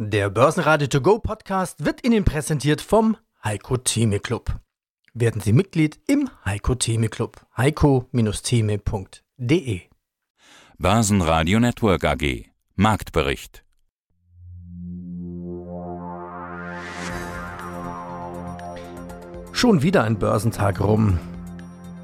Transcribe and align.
Der 0.00 0.30
Börsenradio 0.30 0.86
To 0.86 1.00
Go 1.00 1.18
Podcast 1.18 1.84
wird 1.84 2.06
Ihnen 2.06 2.24
präsentiert 2.24 2.80
vom 2.80 3.16
Heiko 3.42 3.78
Theme 3.78 4.20
Club. 4.20 4.60
Werden 5.12 5.40
Sie 5.40 5.52
Mitglied 5.52 5.98
im 6.06 6.30
Heiko 6.44 6.76
Theme 6.76 7.08
Club. 7.08 7.44
heiko-theme.de 7.56 9.80
Börsenradio 10.78 11.58
Network 11.58 12.04
AG 12.04 12.44
Marktbericht 12.76 13.64
Schon 19.50 19.82
wieder 19.82 20.04
ein 20.04 20.16
Börsentag 20.16 20.80
rum. 20.80 21.18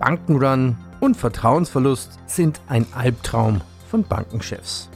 Bankenrun 0.00 0.76
und 0.98 1.16
Vertrauensverlust 1.16 2.18
sind 2.26 2.60
ein 2.66 2.92
Albtraum 2.92 3.60
von 3.88 4.02
Bankenchefs. 4.02 4.90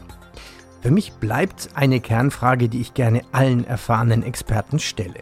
Für 0.81 0.93
mich 0.93 1.13
bleibt 1.15 1.71
eine 1.75 1.99
Kernfrage, 1.99 2.69
die 2.69 2.81
ich 2.81 2.95
gerne 2.95 3.23
allen 3.33 3.65
erfahrenen 3.65 4.23
Experten 4.23 4.79
stelle. 4.79 5.21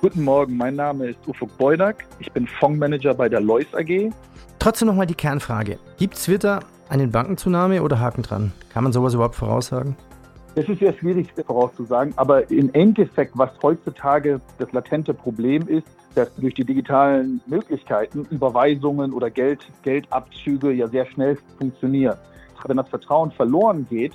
Guten 0.00 0.24
Morgen, 0.24 0.56
mein 0.56 0.74
Name 0.74 1.08
ist 1.08 1.18
Ufuk 1.26 1.54
Beudak. 1.58 2.06
Ich 2.18 2.32
bin 2.32 2.46
Fondsmanager 2.46 3.12
bei 3.12 3.28
der 3.28 3.42
Lois 3.42 3.66
AG. 3.74 4.10
Trotzdem 4.58 4.88
nochmal 4.88 5.06
die 5.06 5.14
Kernfrage. 5.14 5.78
Gibt 5.98 6.14
es 6.14 6.28
wieder 6.30 6.60
einen 6.88 7.10
Bankenzunahme 7.10 7.82
oder 7.82 8.00
Haken 8.00 8.22
dran? 8.22 8.52
Kann 8.72 8.84
man 8.84 8.94
sowas 8.94 9.12
überhaupt 9.12 9.34
voraussagen? 9.34 9.96
Es 10.54 10.66
ist 10.66 10.78
sehr 10.78 10.94
schwierig 10.94 11.28
vorauszusagen, 11.46 12.14
aber 12.16 12.50
im 12.50 12.72
Endeffekt, 12.72 13.36
was 13.36 13.50
heutzutage 13.62 14.40
das 14.58 14.72
latente 14.72 15.12
Problem 15.12 15.68
ist, 15.68 15.86
dass 16.14 16.34
durch 16.36 16.54
die 16.54 16.64
digitalen 16.64 17.42
Möglichkeiten 17.46 18.26
Überweisungen 18.30 19.12
oder 19.12 19.28
Geld, 19.28 19.60
Geldabzüge 19.82 20.72
ja 20.72 20.88
sehr 20.88 21.04
schnell 21.04 21.36
funktionieren. 21.58 22.16
Wenn 22.66 22.78
das 22.78 22.88
Vertrauen 22.88 23.30
verloren 23.30 23.86
geht, 23.88 24.12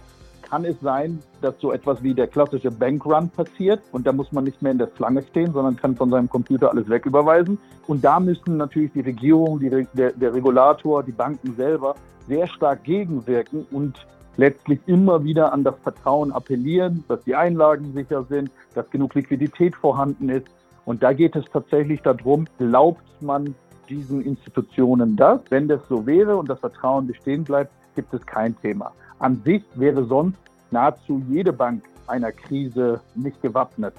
kann 0.56 0.64
es 0.64 0.80
sein, 0.80 1.20
dass 1.42 1.60
so 1.60 1.74
etwas 1.74 2.02
wie 2.02 2.14
der 2.14 2.28
klassische 2.28 2.72
Bankrun 2.72 3.30
passiert 3.30 3.82
und 3.92 4.08
da 4.08 4.14
muss 4.14 4.32
man 4.32 4.46
nicht 4.46 4.62
mehr 4.62 4.72
in 4.72 4.78
der 4.78 4.90
Schlange 4.96 5.22
stehen, 5.22 5.52
sondern 5.52 5.76
kann 5.76 5.98
von 5.98 6.10
seinem 6.10 6.30
Computer 6.30 6.72
alles 6.72 6.88
wegüberweisen. 6.90 7.58
Und 7.88 8.06
da 8.06 8.22
müssen 8.22 8.56
natürlich 8.56 8.94
die 8.94 9.02
Regierung, 9.02 9.60
die, 9.60 9.86
der, 9.94 10.14
der 10.14 10.34
Regulator, 10.34 11.04
die 11.04 11.12
Banken 11.12 11.58
selber 11.58 11.96
sehr 12.30 12.48
stark 12.48 12.86
gegenwirken 12.86 13.66
und 13.70 14.08
letztlich 14.38 14.80
immer 14.86 15.26
wieder 15.26 15.52
an 15.52 15.66
das 15.66 15.76
Vertrauen 15.84 16.32
appellieren, 16.32 17.04
dass 17.10 17.22
die 17.26 17.36
Einlagen 17.36 17.92
sicher 17.94 18.24
sind, 18.24 18.50
dass 18.76 18.90
genug 18.90 19.14
Liquidität 19.14 19.76
vorhanden 19.76 20.30
ist. 20.30 20.48
Und 20.86 21.04
da 21.04 21.12
geht 21.12 21.36
es 21.36 21.44
tatsächlich 21.52 22.02
darum, 22.02 22.46
glaubt 22.60 23.04
man 23.20 23.56
diesen 23.90 24.22
Institutionen 24.22 25.18
das? 25.18 25.42
Wenn 25.50 25.68
das 25.68 25.82
so 25.90 26.06
wäre 26.06 26.38
und 26.38 26.50
das 26.50 26.62
Vertrauen 26.62 27.08
bestehen 27.08 27.44
bleibt, 27.44 27.74
gibt 27.96 28.14
es 28.14 28.26
kein 28.26 28.58
Thema. 28.62 28.94
An 29.20 29.42
sich 29.44 29.64
wäre 29.76 30.06
sonst 30.06 30.38
nahezu 30.72 31.24
jede 31.30 31.54
Bank 31.54 31.84
einer 32.08 32.32
Krise 32.32 33.02
nicht 33.16 33.42
gewappnet. 33.42 33.94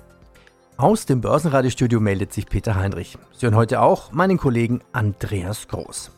Aus 0.77 1.07
dem 1.07 1.23
Börsenradiostudio 1.23 2.01
meldet 2.01 2.35
sich 2.35 2.47
Peter 2.47 2.75
Heinrich. 2.75 3.17
Sie 3.33 3.47
hören 3.47 3.57
heute 3.57 3.81
auch 3.81 4.13
meinen 4.13 4.37
Kollegen 4.37 4.83
Andreas 4.93 5.69
Groß. 5.69 6.11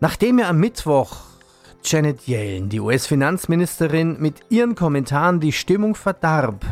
Nachdem 0.00 0.40
er 0.40 0.48
am 0.48 0.58
Mittwoch 0.58 1.18
Janet 1.84 2.26
Yellen, 2.26 2.68
die 2.68 2.80
US-Finanzministerin, 2.80 4.20
mit 4.20 4.40
ihren 4.50 4.74
Kommentaren 4.74 5.40
die 5.40 5.52
Stimmung 5.52 5.94
verdarb, 5.94 6.64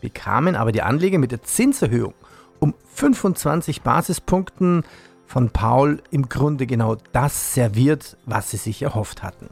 bekamen 0.00 0.56
aber 0.56 0.72
die 0.72 0.82
Anleger 0.82 1.18
mit 1.18 1.30
der 1.30 1.42
Zinserhöhung 1.42 2.14
um 2.58 2.74
25 2.94 3.82
Basispunkten 3.82 4.82
von 5.26 5.50
Paul 5.50 6.02
im 6.10 6.28
Grunde 6.28 6.66
genau 6.66 6.96
das 7.12 7.54
serviert, 7.54 8.16
was 8.26 8.50
sie 8.50 8.56
sich 8.56 8.82
erhofft 8.82 9.22
hatten. 9.22 9.48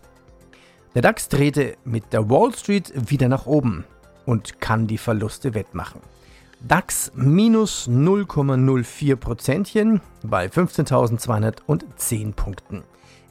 Der 0.95 1.01
DAX 1.01 1.29
drehte 1.29 1.79
mit 1.85 2.13
der 2.13 2.29
Wall 2.29 2.53
Street 2.55 2.93
wieder 3.11 3.29
nach 3.29 3.47
oben 3.47 3.87
und 4.27 4.61
kann 4.61 4.87
die 4.87 4.99
Verluste 4.99 5.55
wettmachen. 5.55 6.03
DAX 6.61 7.11
minus 7.15 7.89
0,04 7.89 9.17
Prozentchen 9.17 10.03
bei 10.23 10.49
15.210 10.49 12.35
Punkten. 12.35 12.83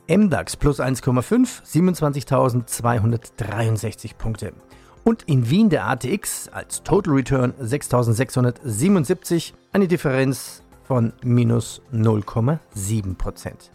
MDAX 0.10 0.58
plus 0.58 0.80
1,5, 0.80 1.62
27.263 1.64 4.16
Punkte. 4.18 4.54
Und 5.04 5.22
in 5.24 5.50
Wien 5.50 5.70
der 5.70 5.88
ATX 5.88 6.50
als 6.50 6.82
Total 6.82 7.14
Return 7.14 7.54
6.677, 7.62 9.54
eine 9.72 9.88
Differenz 9.88 10.64
von 10.84 11.14
minus 11.24 11.82
0,7 11.94 13.16
Prozent. 13.16 13.72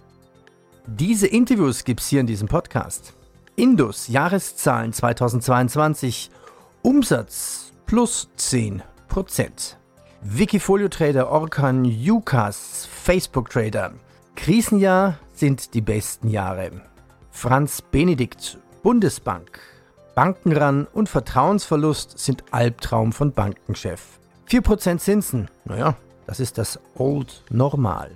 Diese 0.87 1.29
Interviews 1.29 1.85
gibt 1.85 2.01
es 2.01 2.09
hier 2.09 2.21
in 2.21 2.27
diesem 2.27 2.49
Podcast. 2.49 3.15
Indus 3.59 4.09
Jahreszahlen 4.09 4.93
2022 4.93 6.31
Umsatz 6.83 7.73
plus 7.87 8.29
10%. 8.39 8.83
Wikifolio 10.21 10.89
Trader 10.89 11.31
Orkan 11.31 11.87
Ucas 11.87 12.87
Facebook 12.93 13.49
Trader 13.49 13.95
Krisenjahr 14.35 15.19
sind 15.33 15.73
die 15.73 15.81
besten 15.81 16.29
Jahre. 16.29 16.71
Franz 17.31 17.81
Benedikt 17.81 18.59
Bundesbank 18.83 19.59
Bankenran 20.15 20.87
und 20.93 21.09
Vertrauensverlust 21.09 22.19
sind 22.19 22.45
Albtraum 22.51 23.13
von 23.13 23.33
Bankenchef. 23.33 24.19
4% 24.51 24.99
Zinsen, 24.99 25.49
naja, 25.65 25.97
das 26.27 26.41
ist 26.41 26.59
das 26.59 26.79
Old 26.95 27.43
Normal. 27.49 28.11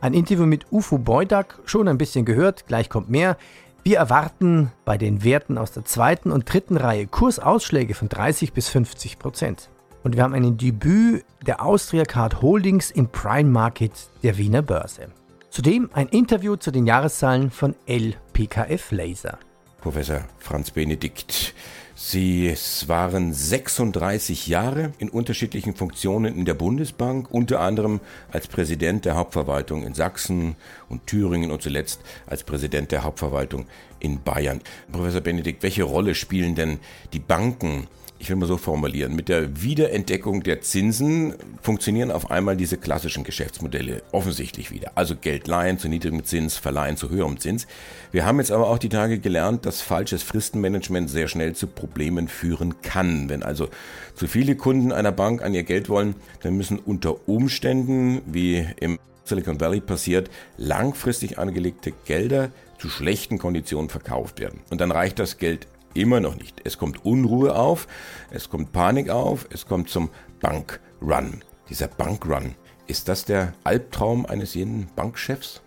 Ein 0.00 0.14
Interview 0.14 0.46
mit 0.46 0.72
Ufo 0.72 0.98
Beudak, 0.98 1.60
schon 1.66 1.86
ein 1.86 1.98
bisschen 1.98 2.24
gehört, 2.24 2.66
gleich 2.66 2.88
kommt 2.88 3.10
mehr. 3.10 3.36
Wir 3.82 3.96
erwarten 3.96 4.70
bei 4.84 4.98
den 4.98 5.24
Werten 5.24 5.56
aus 5.56 5.72
der 5.72 5.86
zweiten 5.86 6.32
und 6.32 6.52
dritten 6.52 6.76
Reihe 6.76 7.06
Kursausschläge 7.06 7.94
von 7.94 8.10
30 8.10 8.52
bis 8.52 8.68
50 8.68 9.18
Prozent. 9.18 9.70
Und 10.02 10.16
wir 10.16 10.22
haben 10.22 10.34
ein 10.34 10.58
Debüt 10.58 11.24
der 11.46 11.64
Austria 11.64 12.04
Card 12.04 12.42
Holdings 12.42 12.90
im 12.90 13.08
Prime 13.08 13.48
Market 13.48 13.92
der 14.22 14.36
Wiener 14.36 14.60
Börse. 14.60 15.08
Zudem 15.48 15.88
ein 15.94 16.08
Interview 16.08 16.56
zu 16.56 16.70
den 16.70 16.86
Jahreszahlen 16.86 17.50
von 17.50 17.74
LPKF 17.86 18.92
Laser. 18.92 19.38
Professor 19.80 20.24
Franz 20.38 20.70
Benedikt, 20.70 21.54
Sie 22.02 22.54
waren 22.86 23.34
36 23.34 24.46
Jahre 24.46 24.92
in 24.98 25.10
unterschiedlichen 25.10 25.74
Funktionen 25.74 26.34
in 26.34 26.46
der 26.46 26.54
Bundesbank, 26.54 27.30
unter 27.30 27.60
anderem 27.60 28.00
als 28.32 28.46
Präsident 28.46 29.04
der 29.04 29.16
Hauptverwaltung 29.16 29.84
in 29.84 29.92
Sachsen 29.92 30.56
und 30.88 31.06
Thüringen 31.06 31.50
und 31.50 31.60
zuletzt 31.60 32.00
als 32.26 32.42
Präsident 32.42 32.90
der 32.90 33.04
Hauptverwaltung 33.04 33.66
in 33.98 34.22
Bayern. 34.22 34.62
Professor 34.90 35.20
Benedikt, 35.20 35.62
welche 35.62 35.82
Rolle 35.82 36.14
spielen 36.14 36.54
denn 36.54 36.78
die 37.12 37.18
Banken 37.18 37.86
ich 38.20 38.28
will 38.28 38.36
mal 38.36 38.46
so 38.46 38.58
formulieren, 38.58 39.16
mit 39.16 39.30
der 39.30 39.62
Wiederentdeckung 39.62 40.42
der 40.42 40.60
Zinsen 40.60 41.34
funktionieren 41.62 42.10
auf 42.10 42.30
einmal 42.30 42.54
diese 42.54 42.76
klassischen 42.76 43.24
Geschäftsmodelle 43.24 44.02
offensichtlich 44.12 44.70
wieder. 44.70 44.92
Also 44.94 45.16
Geld 45.16 45.48
leihen 45.48 45.78
zu 45.78 45.88
niedrigem 45.88 46.22
Zins, 46.24 46.58
verleihen 46.58 46.98
zu 46.98 47.08
höherem 47.08 47.40
Zins. 47.40 47.66
Wir 48.12 48.26
haben 48.26 48.38
jetzt 48.38 48.52
aber 48.52 48.68
auch 48.68 48.76
die 48.76 48.90
Tage 48.90 49.18
gelernt, 49.18 49.64
dass 49.64 49.80
falsches 49.80 50.22
Fristenmanagement 50.22 51.08
sehr 51.08 51.28
schnell 51.28 51.54
zu 51.54 51.66
Problemen 51.66 52.28
führen 52.28 52.82
kann. 52.82 53.30
Wenn 53.30 53.42
also 53.42 53.68
zu 54.14 54.26
viele 54.26 54.54
Kunden 54.54 54.92
einer 54.92 55.12
Bank 55.12 55.42
an 55.42 55.54
ihr 55.54 55.62
Geld 55.62 55.88
wollen, 55.88 56.14
dann 56.42 56.58
müssen 56.58 56.78
unter 56.78 57.26
Umständen, 57.26 58.20
wie 58.26 58.66
im 58.80 58.98
Silicon 59.24 59.60
Valley 59.60 59.80
passiert, 59.80 60.28
langfristig 60.58 61.38
angelegte 61.38 61.92
Gelder 62.04 62.50
zu 62.78 62.90
schlechten 62.90 63.38
Konditionen 63.38 63.88
verkauft 63.88 64.40
werden. 64.40 64.60
Und 64.70 64.82
dann 64.82 64.90
reicht 64.90 65.18
das 65.18 65.38
Geld 65.38 65.66
Immer 65.94 66.20
noch 66.20 66.36
nicht. 66.36 66.60
Es 66.64 66.78
kommt 66.78 67.04
Unruhe 67.04 67.54
auf, 67.54 67.88
es 68.30 68.48
kommt 68.48 68.72
Panik 68.72 69.10
auf, 69.10 69.46
es 69.50 69.66
kommt 69.66 69.88
zum 69.88 70.10
Bankrun. 70.40 71.42
Dieser 71.68 71.88
Bankrun, 71.88 72.54
ist 72.86 73.08
das 73.08 73.24
der 73.24 73.52
Albtraum 73.64 74.26
eines 74.26 74.54
jeden 74.54 74.88
Bankchefs? 74.94 75.62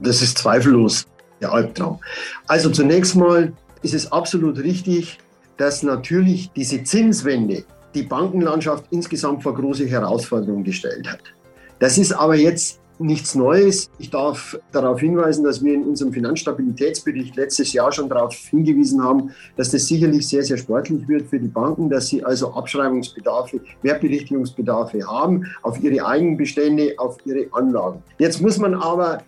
Das 0.00 0.22
ist 0.22 0.38
zweifellos 0.38 1.06
der 1.40 1.52
Albtraum. 1.52 1.98
Also 2.46 2.70
zunächst 2.70 3.16
mal 3.16 3.52
ist 3.82 3.94
es 3.94 4.10
absolut 4.10 4.58
richtig, 4.58 5.18
dass 5.56 5.82
natürlich 5.82 6.50
diese 6.52 6.82
Zinswende 6.84 7.64
die 7.94 8.02
Bankenlandschaft 8.02 8.84
insgesamt 8.90 9.42
vor 9.42 9.54
große 9.54 9.86
Herausforderungen 9.86 10.64
gestellt 10.64 11.08
hat. 11.10 11.20
Das 11.78 11.98
ist 11.98 12.12
aber 12.12 12.36
jetzt 12.36 12.80
nichts 12.98 13.34
Neues. 13.34 13.90
Ich 13.98 14.10
darf 14.10 14.58
darauf 14.72 15.00
hinweisen, 15.00 15.44
dass 15.44 15.62
wir 15.62 15.74
in 15.74 15.84
unserem 15.84 16.12
Finanzstabilitätsbericht 16.12 17.36
letztes 17.36 17.72
Jahr 17.72 17.92
schon 17.92 18.08
darauf 18.08 18.34
hingewiesen 18.34 19.02
haben, 19.02 19.30
dass 19.56 19.70
das 19.70 19.86
sicherlich 19.86 20.28
sehr, 20.28 20.42
sehr 20.42 20.56
sportlich 20.56 21.06
wird 21.08 21.28
für 21.28 21.38
die 21.38 21.48
Banken, 21.48 21.88
dass 21.88 22.08
sie 22.08 22.24
also 22.24 22.52
Abschreibungsbedarfe, 22.52 23.60
Wertberichtigungsbedarfe 23.82 25.06
haben 25.06 25.46
auf 25.62 25.82
ihre 25.82 26.04
Eigenbestände, 26.04 26.94
auf 26.98 27.16
ihre 27.24 27.46
Anlagen. 27.52 28.02
Jetzt 28.18 28.40
muss 28.40 28.58
man 28.58 28.74
aber 28.74 29.22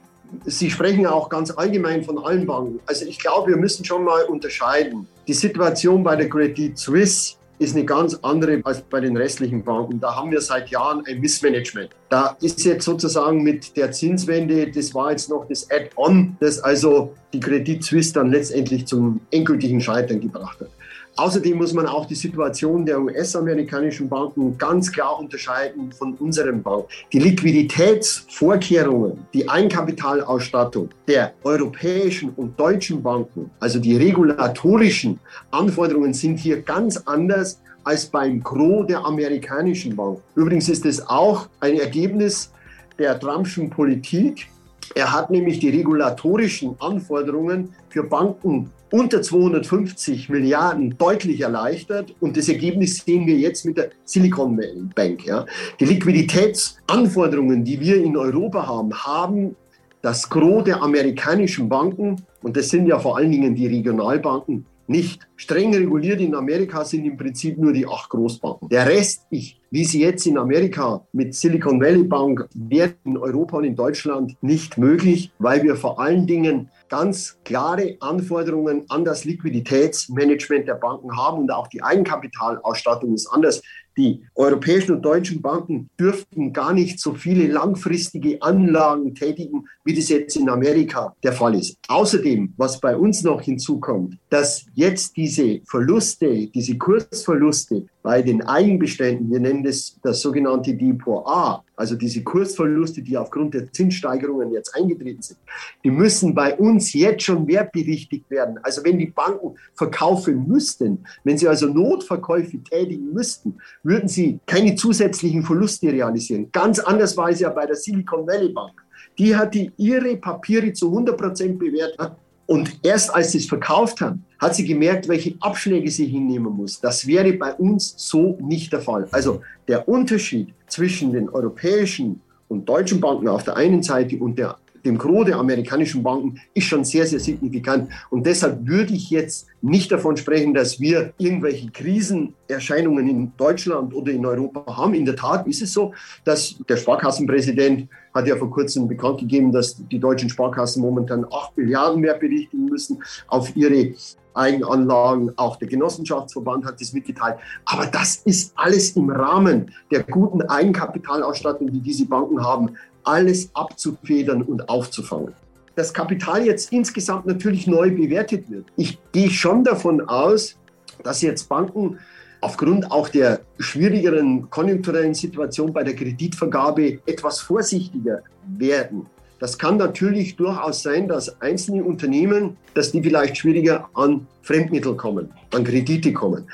Sie 0.45 0.71
sprechen 0.71 1.07
auch 1.07 1.29
ganz 1.29 1.51
allgemein 1.51 2.05
von 2.05 2.19
allen 2.19 2.47
Banken. 2.47 2.79
Also 2.87 3.05
ich 3.05 3.19
glaube, 3.19 3.51
wir 3.51 3.57
müssen 3.57 3.85
schon 3.85 4.05
mal 4.05 4.23
unterscheiden. 4.27 5.09
Die 5.27 5.35
Situation 5.35 6.05
bei 6.05 6.15
der 6.15 6.29
Credit 6.29 6.79
Suisse 6.79 7.35
ist 7.61 7.77
eine 7.77 7.85
ganz 7.85 8.19
andere 8.23 8.61
als 8.65 8.81
bei 8.81 9.01
den 9.01 9.17
restlichen 9.17 9.63
Banken. 9.63 10.01
Da 10.01 10.17
haben 10.17 10.31
wir 10.31 10.41
seit 10.41 10.71
Jahren 10.71 11.05
ein 11.07 11.21
Missmanagement. 11.21 11.91
Da 12.09 12.37
ist 12.41 12.65
jetzt 12.65 12.85
sozusagen 12.87 13.43
mit 13.43 13.77
der 13.77 13.93
Zinswende, 13.93 14.71
das 14.71 14.95
war 14.95 15.11
jetzt 15.11 15.29
noch 15.29 15.47
das 15.47 15.71
Add-on, 15.71 16.37
das 16.41 16.59
also 16.59 17.15
die 17.35 17.41
Credit 17.41 17.85
Suisse 17.85 18.15
dann 18.15 18.31
letztendlich 18.31 18.87
zum 18.87 19.21
endgültigen 19.31 19.81
Scheitern 19.81 20.21
gebracht 20.21 20.59
hat. 20.61 20.71
Außerdem 21.17 21.59
muss 21.59 21.75
man 21.75 21.87
auch 21.87 22.07
die 22.07 22.15
Situation 22.15 22.87
der 22.87 23.01
US-amerikanischen 23.01 24.09
Banken 24.09 24.57
ganz 24.57 24.91
klar 24.91 25.19
unterscheiden 25.19 25.93
von 25.93 26.15
unseren 26.15 26.63
Banken. 26.63 26.87
Die 27.13 27.19
Liquiditätsvorkehrungen, 27.19 29.27
die 29.35 29.47
Eigenkapitalausstattung 29.49 30.89
der 31.07 31.35
europäischen 31.45 32.31
und 32.31 32.59
deutschen 32.59 33.03
Banken, 33.03 33.51
also 33.61 33.79
die 33.79 33.97
regulatorischen 33.97 35.21
Anforderungen 35.51 36.15
sind 36.15 36.39
hier 36.39 36.63
ganz 36.63 36.97
anders 37.07 37.61
als 37.85 38.07
beim 38.07 38.43
Gros 38.43 38.87
der 38.87 39.05
amerikanischen 39.05 39.97
Banken. 39.97 40.23
Übrigens 40.35 40.69
ist 40.69 40.87
es 40.87 41.07
auch 41.07 41.49
ein 41.61 41.79
Ergebnis 41.79 42.53
der 42.99 43.19
Trumpschen 43.19 43.71
Politik. 43.71 44.49
Er 44.95 45.13
hat 45.13 45.31
nämlich 45.31 45.59
die 45.59 45.71
regulatorischen 45.71 46.77
Anforderungen 46.81 47.75
für 47.89 48.05
Banken 48.05 48.71
unter 48.91 49.23
250 49.23 50.29
Milliarden 50.29 50.97
deutlich 50.99 51.41
erleichtert. 51.41 52.15
Und 52.21 52.37
das 52.37 52.49
Ergebnis 52.49 53.05
sehen 53.05 53.27
wir 53.27 53.37
jetzt 53.37 53.65
mit 53.65 53.77
der 53.77 53.91
Silicon 54.05 54.61
Bank. 54.95 55.25
Ja. 55.25 55.47
Die 55.79 55.85
Liquiditätsanforderungen, 55.85 57.65
die 57.65 57.81
wir 57.81 58.03
in 58.03 58.17
Europa 58.17 58.67
haben, 58.67 58.93
haben 58.93 59.57
das 60.03 60.29
Gros 60.29 60.65
der 60.65 60.83
amerikanischen 60.83 61.69
Banken, 61.69 62.17
und 62.43 62.57
das 62.57 62.71
sind 62.71 62.87
ja 62.87 62.99
vor 62.99 63.19
allen 63.19 63.31
Dingen 63.31 63.55
die 63.55 63.67
Regionalbanken, 63.67 64.65
nicht. 64.91 65.29
Streng 65.37 65.73
reguliert 65.73 66.21
in 66.21 66.35
Amerika 66.35 66.85
sind 66.85 67.05
im 67.05 67.17
Prinzip 67.17 67.57
nur 67.59 67.73
die 67.73 67.87
acht 67.87 68.11
Großbanken. 68.11 68.69
Der 68.71 68.87
Rest, 68.87 69.25
ich, 69.31 69.61
wie 69.71 69.85
sie 69.85 70.01
jetzt 70.01 70.27
in 70.27 70.37
Amerika 70.37 71.07
mit 71.13 71.35
Silicon 71.35 71.81
Valley 71.81 72.03
Bank, 72.03 72.49
wäre 72.55 72.95
in 73.05 73.17
Europa 73.17 73.59
und 73.59 73.65
in 73.65 73.77
Deutschland 73.77 74.37
nicht 74.43 74.79
möglich, 74.79 75.31
weil 75.39 75.63
wir 75.63 75.77
vor 75.77 76.01
allen 76.01 76.27
Dingen 76.27 76.71
ganz 76.91 77.39
klare 77.45 77.97
Anforderungen 78.01 78.85
an 78.91 79.05
das 79.05 79.25
Liquiditätsmanagement 79.25 80.69
der 80.69 80.75
Banken 80.75 81.17
haben 81.17 81.39
und 81.39 81.51
auch 81.51 81.69
die 81.69 81.83
Eigenkapitalausstattung 81.83 83.15
ist 83.15 83.29
anders. 83.29 83.63
Die 83.97 84.25
europäischen 84.35 84.93
und 84.93 85.03
deutschen 85.03 85.43
Banken 85.43 85.91
dürften 85.99 86.53
gar 86.53 86.73
nicht 86.73 87.01
so 87.01 87.15
viele 87.15 87.47
langfristige 87.47 88.41
Anlagen 88.41 89.15
tätigen, 89.15 89.67
wie 89.85 89.95
das 89.95 90.09
jetzt 90.09 90.37
in 90.37 90.49
Amerika 90.49 91.15
der 91.23 91.33
Fall 91.33 91.55
ist. 91.55 91.77
Außerdem, 91.89 92.55
was 92.57 92.81
bei 92.81 92.97
uns 92.97 93.23
noch 93.23 93.43
hinzukommt, 93.43 94.17
dass 94.29 94.65
jetzt 94.75 95.17
diese 95.17 95.61
Verluste, 95.67 96.47
diese 96.49 96.79
Kursverluste 96.79 97.87
bei 98.03 98.23
den 98.23 98.43
Eigenbeständen, 98.43 99.31
wir 99.31 99.41
nennen 99.41 99.63
das 99.63 99.99
das 100.03 100.21
sogenannte 100.21 100.75
Depot 100.75 101.23
A, 101.27 101.63
also 101.77 101.97
diese 101.97 102.23
Kursverluste, 102.23 103.03
die 103.03 103.17
aufgrund 103.17 103.55
der 103.55 103.71
Zinssteigerungen 103.73 104.53
jetzt 104.53 104.75
eingetreten 104.75 105.23
sind, 105.23 105.39
die 105.85 105.91
müssen 105.91 106.35
bei 106.35 106.57
uns 106.57 106.93
jetzt 106.95 107.25
schon 107.25 107.47
wertberichtigt 107.47 108.31
werden. 108.31 108.59
Also 108.63 108.85
wenn 108.85 108.99
die 108.99 109.07
Banken 109.07 109.55
verkaufen 109.75 110.47
müssten, 110.49 111.05
wenn 111.25 111.37
sie 111.37 111.49
also 111.49 111.67
Notverkäufe 111.67 112.63
tätigen 112.63 113.13
müssten, 113.13 113.59
würden 113.83 114.09
sie 114.09 114.41
keine 114.47 114.75
zusätzlichen 114.75 115.43
Verluste 115.43 115.93
realisieren. 115.93 116.49
Ganz 116.53 116.79
anders 116.79 117.17
war 117.17 117.31
es 117.31 117.41
ja 117.41 117.51
bei 117.51 117.67
der 117.67 117.77
Silicon 117.77 118.27
Valley 118.27 118.53
Bank. 118.53 118.73
Die 119.19 119.35
hatte 119.37 119.73
ihre 119.77 120.17
Papiere 120.17 120.73
zu 120.73 120.89
100 120.89 121.17
Prozent 121.17 121.59
bewertet 121.59 122.13
und 122.51 122.81
erst 122.83 123.15
als 123.15 123.31
sie 123.31 123.39
es 123.39 123.47
verkauft 123.47 124.01
haben, 124.01 124.25
hat 124.41 124.57
sie 124.57 124.65
gemerkt, 124.65 125.07
welche 125.07 125.37
Abschläge 125.39 125.89
sie 125.89 126.07
hinnehmen 126.07 126.53
muss. 126.53 126.81
Das 126.81 127.07
wäre 127.07 127.33
bei 127.35 127.55
uns 127.55 127.95
so 127.97 128.37
nicht 128.41 128.73
der 128.73 128.81
Fall. 128.81 129.07
Also 129.13 129.43
der 129.69 129.89
Unterschied 129.89 130.53
zwischen 130.67 131.13
den 131.13 131.29
europäischen 131.29 132.21
und 132.49 132.69
deutschen 132.69 133.01
Banken 133.01 133.29
auf 133.29 133.45
der 133.45 133.57
einen 133.57 133.85
Seite 133.85 134.17
und 134.17 134.37
der, 134.37 134.57
dem 134.85 134.99
Gros 134.99 135.27
der 135.27 135.37
amerikanischen 135.37 136.03
Banken 136.03 136.41
ist 136.55 136.65
schon 136.65 136.85
sehr, 136.85 137.07
sehr 137.07 137.21
signifikant. 137.21 137.91
Und 138.11 138.27
deshalb 138.27 138.67
würde 138.67 138.93
ich 138.95 139.11
jetzt 139.11 139.47
nicht 139.63 139.93
davon 139.93 140.17
sprechen, 140.17 140.55
dass 140.55 140.81
wir 140.81 141.13
irgendwelche 141.19 141.71
Krisenerscheinungen 141.71 143.09
in 143.09 143.33
Deutschland 143.37 143.95
oder 143.95 144.13
in 144.13 144.25
Europa 144.25 144.77
haben. 144.77 144.95
In 144.95 145.05
der 145.05 145.17
Tat 145.17 145.47
ist 145.47 145.63
es 145.63 145.73
so, 145.73 145.93
dass 146.25 146.57
der 146.69 146.77
Sparkassenpräsident 146.77 147.89
hat 148.15 148.27
ja 148.27 148.37
vor 148.37 148.51
kurzem 148.51 148.89
bekannt 148.89 149.21
gegeben, 149.21 149.53
dass 149.53 149.77
die 149.77 149.99
deutschen 149.99 150.29
Sparkassen 150.29 150.83
momentan 150.83 151.25
8 151.31 151.57
Milliarden 151.57 152.01
mehr 152.01 152.15
berichtigen 152.15 152.65
müssen 152.67 153.03
auf 153.29 153.55
ihre 153.55 153.95
Eigenanlagen. 154.35 155.37
Auch 155.37 155.57
der 155.57 155.69
Genossenschaftsverband 155.69 156.65
hat 156.65 156.81
das 156.81 156.93
mitgeteilt. 156.93 157.37
Aber 157.65 157.87
das 157.87 158.17
ist 158.17 158.53
alles 158.57 158.97
im 158.97 159.11
Rahmen 159.11 159.73
der 159.91 160.03
guten 160.05 160.43
Eigenkapitalausstattung, 160.43 161.71
die 161.73 161.81
diese 161.81 162.07
Banken 162.07 162.43
haben, 162.43 162.77
alles 163.05 163.51
abzufedern 163.55 164.43
und 164.43 164.69
aufzufangen 164.69 165.35
das 165.81 165.95
Kapital 165.95 166.45
jetzt 166.45 166.73
insgesamt 166.73 167.27
natürlich 167.27 167.67
neu 167.67 167.91
bewertet 167.91 168.51
wird. 168.51 168.67
Ich 168.77 168.99
gehe 169.13 169.31
schon 169.31 169.65
davon 169.65 170.03
aus, 170.03 170.57
dass 171.03 171.23
jetzt 171.23 171.49
Banken 171.49 171.99
aufgrund 172.43 172.91
auch 172.91 173.09
der 173.09 173.41
schwierigeren 173.59 174.49
konjunkturellen 174.51 175.15
Situation 175.15 175.73
bei 175.73 175.83
der 175.83 175.95
Kreditvergabe 175.95 177.01
etwas 177.07 177.41
vorsichtiger 177.41 178.23
werden. 178.47 179.07
Das 179.39 179.57
kann 179.57 179.79
natürlich 179.79 180.37
durchaus 180.37 180.83
sein, 180.83 181.09
dass 181.09 181.41
einzelne 181.41 181.83
Unternehmen, 181.83 182.59
dass 182.75 182.93
die 182.93 183.03
vielleicht 183.03 183.39
schwieriger 183.39 183.89
an 183.95 184.27
Fremdmittel 184.43 184.97
kommen, 184.97 185.31
an 185.55 185.65
Kredite 185.65 186.13
kommen. 186.13 186.47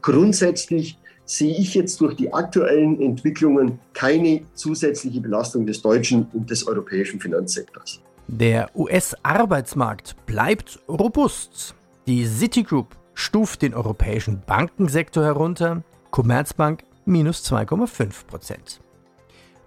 Grundsätzlich 0.00 0.96
sehe 1.30 1.56
ich 1.56 1.74
jetzt 1.74 2.00
durch 2.00 2.16
die 2.16 2.32
aktuellen 2.32 3.00
Entwicklungen 3.00 3.78
keine 3.92 4.42
zusätzliche 4.54 5.20
Belastung 5.20 5.64
des 5.64 5.80
deutschen 5.80 6.26
und 6.32 6.50
des 6.50 6.66
europäischen 6.66 7.20
Finanzsektors. 7.20 8.00
Der 8.26 8.68
US-Arbeitsmarkt 8.74 10.16
bleibt 10.26 10.80
robust. 10.88 11.76
Die 12.08 12.26
Citigroup 12.26 12.96
stuft 13.14 13.62
den 13.62 13.74
europäischen 13.74 14.42
Bankensektor 14.44 15.24
herunter, 15.24 15.84
Commerzbank 16.10 16.82
minus 17.04 17.44
2,5 17.44 18.26
Prozent. 18.26 18.80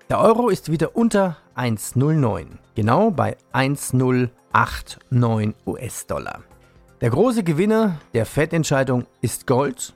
Der 0.09 0.19
Euro 0.19 0.49
ist 0.49 0.69
wieder 0.69 0.97
unter 0.97 1.37
1,09, 1.55 2.45
genau 2.75 3.11
bei 3.11 3.37
1,089 3.53 5.55
US-Dollar. 5.65 6.43
Der 6.99 7.09
große 7.09 7.43
Gewinner 7.43 8.01
der 8.13 8.25
Fettentscheidung 8.25 9.05
ist 9.21 9.47
Gold. 9.47 9.93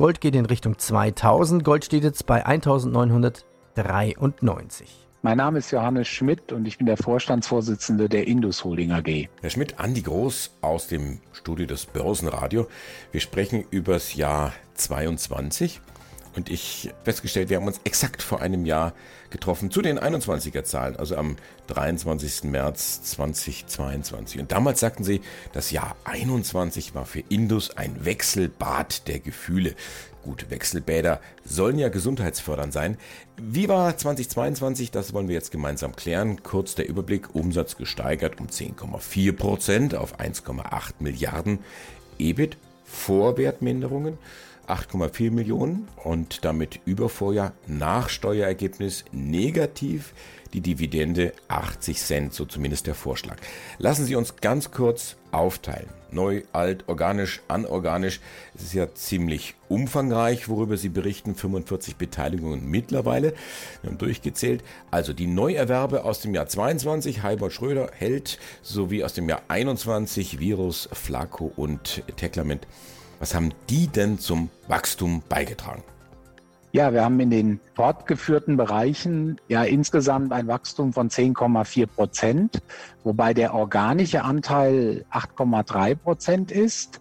Gold 0.00 0.20
geht 0.22 0.34
in 0.34 0.46
Richtung 0.46 0.78
2000, 0.78 1.62
Gold 1.62 1.84
steht 1.84 2.04
jetzt 2.04 2.24
bei 2.24 2.46
1993. 2.46 5.06
Mein 5.20 5.36
Name 5.36 5.58
ist 5.58 5.70
Johannes 5.72 6.08
Schmidt 6.08 6.52
und 6.52 6.66
ich 6.66 6.78
bin 6.78 6.86
der 6.86 6.96
Vorstandsvorsitzende 6.96 8.08
der 8.08 8.26
Indus 8.26 8.64
Holding 8.64 8.92
AG. 8.92 9.28
Herr 9.42 9.50
Schmidt, 9.50 9.78
Andi 9.78 10.00
Groß 10.00 10.56
aus 10.62 10.86
dem 10.86 11.20
Studio 11.32 11.66
des 11.66 11.84
Börsenradio. 11.84 12.66
Wir 13.12 13.20
sprechen 13.20 13.66
über 13.70 13.92
das 13.92 14.14
Jahr 14.14 14.54
22 14.72 15.82
und 16.36 16.48
ich 16.48 16.90
festgestellt, 17.04 17.50
wir 17.50 17.56
haben 17.56 17.66
uns 17.66 17.80
exakt 17.84 18.22
vor 18.22 18.40
einem 18.40 18.64
Jahr 18.64 18.92
getroffen 19.30 19.70
zu 19.70 19.82
den 19.82 19.98
21er 19.98 20.64
Zahlen, 20.64 20.96
also 20.96 21.16
am 21.16 21.36
23. 21.68 22.44
März 22.44 23.02
2022. 23.02 24.40
Und 24.40 24.52
damals 24.52 24.80
sagten 24.80 25.04
sie, 25.04 25.20
das 25.52 25.70
Jahr 25.70 25.96
21 26.04 26.94
war 26.94 27.04
für 27.04 27.20
Indus 27.28 27.76
ein 27.76 28.04
Wechselbad 28.04 29.08
der 29.08 29.20
Gefühle. 29.20 29.74
Gut, 30.22 30.50
Wechselbäder 30.50 31.20
sollen 31.44 31.78
ja 31.78 31.88
gesundheitsfördernd 31.88 32.72
sein. 32.72 32.98
Wie 33.36 33.68
war 33.68 33.96
2022? 33.96 34.90
Das 34.90 35.14
wollen 35.14 35.28
wir 35.28 35.34
jetzt 35.34 35.50
gemeinsam 35.50 35.96
klären. 35.96 36.42
Kurz 36.42 36.74
der 36.74 36.88
Überblick. 36.88 37.34
Umsatz 37.34 37.76
gesteigert 37.76 38.38
um 38.38 38.48
10,4 38.48 39.32
Prozent 39.32 39.94
auf 39.94 40.20
1,8 40.20 40.94
Milliarden. 40.98 41.60
EBIT 42.18 42.58
Vorwertminderungen 42.84 44.18
8,4 44.70 45.30
Millionen 45.30 45.88
und 45.96 46.44
damit 46.44 46.80
über 46.84 47.08
Vorjahr 47.08 47.52
Nachsteuerergebnis 47.66 49.04
negativ 49.10 50.14
die 50.52 50.60
Dividende 50.60 51.32
80 51.48 51.98
Cent, 51.98 52.34
so 52.34 52.44
zumindest 52.44 52.86
der 52.86 52.94
Vorschlag. 52.94 53.36
Lassen 53.78 54.04
Sie 54.04 54.16
uns 54.16 54.36
ganz 54.36 54.70
kurz 54.70 55.16
aufteilen. 55.32 55.88
Neu, 56.12 56.42
alt, 56.52 56.88
organisch, 56.88 57.40
anorganisch. 57.46 58.20
Es 58.54 58.62
ist 58.62 58.74
ja 58.74 58.92
ziemlich 58.94 59.54
umfangreich, 59.68 60.48
worüber 60.48 60.76
Sie 60.76 60.88
berichten. 60.88 61.36
45 61.36 61.96
Beteiligungen 61.96 62.68
mittlerweile. 62.68 63.34
Wir 63.82 63.90
haben 63.90 63.98
durchgezählt. 63.98 64.64
Also 64.90 65.12
die 65.12 65.28
Neuerwerbe 65.28 66.04
aus 66.04 66.20
dem 66.20 66.34
Jahr 66.34 66.48
22, 66.48 67.22
Heibert 67.22 67.52
Schröder, 67.52 67.90
Held, 67.96 68.38
sowie 68.62 69.04
aus 69.04 69.14
dem 69.14 69.28
Jahr 69.28 69.42
21, 69.48 70.40
Virus, 70.40 70.88
Flaco 70.92 71.52
und 71.54 72.02
Teclament. 72.16 72.66
Was 73.20 73.34
haben 73.34 73.52
die 73.68 73.86
denn 73.86 74.18
zum 74.18 74.48
Wachstum 74.66 75.22
beigetragen? 75.28 75.84
Ja, 76.72 76.92
wir 76.92 77.04
haben 77.04 77.20
in 77.20 77.30
den 77.30 77.60
fortgeführten 77.74 78.56
Bereichen 78.56 79.38
ja 79.48 79.62
insgesamt 79.64 80.32
ein 80.32 80.46
Wachstum 80.46 80.94
von 80.94 81.10
10,4 81.10 81.86
Prozent, 81.86 82.62
wobei 83.04 83.34
der 83.34 83.52
organische 83.52 84.22
Anteil 84.22 85.04
8,3 85.12 85.96
Prozent 85.96 86.50
ist. 86.50 87.00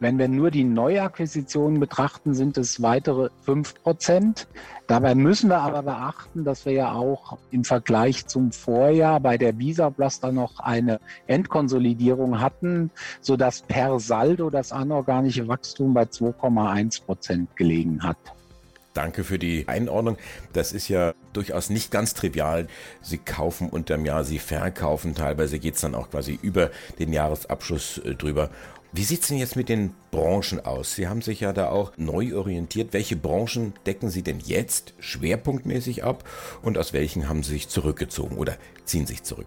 Wenn 0.00 0.16
wir 0.18 0.28
nur 0.28 0.52
die 0.52 0.62
Neuakquisitionen 0.62 1.80
betrachten, 1.80 2.32
sind 2.32 2.56
es 2.56 2.80
weitere 2.80 3.30
5 3.44 3.82
Prozent. 3.82 4.46
Dabei 4.86 5.16
müssen 5.16 5.50
wir 5.50 5.58
aber 5.58 5.82
beachten, 5.82 6.44
dass 6.44 6.64
wir 6.66 6.72
ja 6.72 6.92
auch 6.92 7.36
im 7.50 7.64
Vergleich 7.64 8.26
zum 8.26 8.52
Vorjahr 8.52 9.18
bei 9.18 9.36
der 9.36 9.58
Visa 9.58 9.88
Blaster 9.90 10.30
noch 10.30 10.60
eine 10.60 11.00
Endkonsolidierung 11.26 12.40
hatten, 12.40 12.90
sodass 13.20 13.62
per 13.62 13.98
Saldo 13.98 14.50
das 14.50 14.70
anorganische 14.70 15.48
Wachstum 15.48 15.94
bei 15.94 16.04
2,1 16.04 17.04
Prozent 17.04 17.56
gelegen 17.56 18.02
hat. 18.02 18.18
Danke 18.98 19.22
für 19.22 19.38
die 19.38 19.68
Einordnung. 19.68 20.16
Das 20.52 20.72
ist 20.72 20.88
ja 20.88 21.14
durchaus 21.32 21.70
nicht 21.70 21.92
ganz 21.92 22.14
trivial. 22.14 22.66
Sie 23.00 23.18
kaufen 23.18 23.68
unterm 23.68 24.04
Jahr, 24.04 24.24
Sie 24.24 24.40
verkaufen. 24.40 25.14
Teilweise 25.14 25.60
geht 25.60 25.76
es 25.76 25.82
dann 25.82 25.94
auch 25.94 26.10
quasi 26.10 26.36
über 26.42 26.70
den 26.98 27.12
Jahresabschluss 27.12 27.98
äh, 27.98 28.16
drüber. 28.16 28.50
Wie 28.98 29.04
sieht 29.04 29.22
es 29.22 29.28
denn 29.28 29.38
jetzt 29.38 29.54
mit 29.54 29.68
den 29.68 29.94
Branchen 30.10 30.58
aus? 30.58 30.96
Sie 30.96 31.06
haben 31.06 31.22
sich 31.22 31.38
ja 31.38 31.52
da 31.52 31.68
auch 31.68 31.92
neu 31.96 32.36
orientiert. 32.36 32.92
Welche 32.92 33.14
Branchen 33.14 33.72
decken 33.86 34.10
Sie 34.10 34.22
denn 34.22 34.40
jetzt 34.40 34.92
schwerpunktmäßig 34.98 36.02
ab 36.02 36.28
und 36.62 36.76
aus 36.76 36.92
welchen 36.92 37.28
haben 37.28 37.44
Sie 37.44 37.52
sich 37.52 37.68
zurückgezogen 37.68 38.36
oder 38.36 38.56
ziehen 38.86 39.06
sich 39.06 39.22
zurück? 39.22 39.46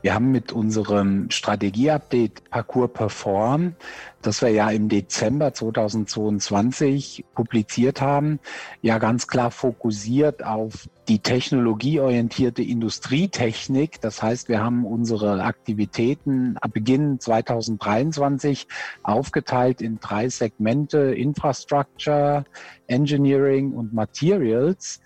Wir 0.00 0.14
haben 0.14 0.30
mit 0.30 0.52
unserem 0.52 1.28
Strategieupdate 1.28 2.50
Parcours 2.50 2.92
Perform, 2.92 3.74
das 4.22 4.42
wir 4.42 4.50
ja 4.50 4.70
im 4.70 4.88
Dezember 4.88 5.52
2022 5.52 7.24
publiziert 7.34 8.00
haben, 8.00 8.38
ja 8.80 8.98
ganz 8.98 9.26
klar 9.26 9.50
fokussiert 9.50 10.44
auf 10.44 10.88
die 11.08 11.18
technologieorientierte 11.18 12.62
Industrietechnik. 12.62 14.00
Das 14.00 14.22
heißt, 14.22 14.48
wir 14.48 14.62
haben 14.62 14.86
unsere 14.86 15.42
Aktivitäten 15.42 16.56
ab 16.58 16.74
Beginn 16.74 17.18
2023 17.18 18.68
aufgeteilt 19.02 19.82
in 19.82 19.98
drei 19.98 20.28
Segmente 20.28 20.98
Infrastructure, 20.98 22.44
Engineering 22.86 23.72
und 23.72 23.92
Materials. 23.92 25.00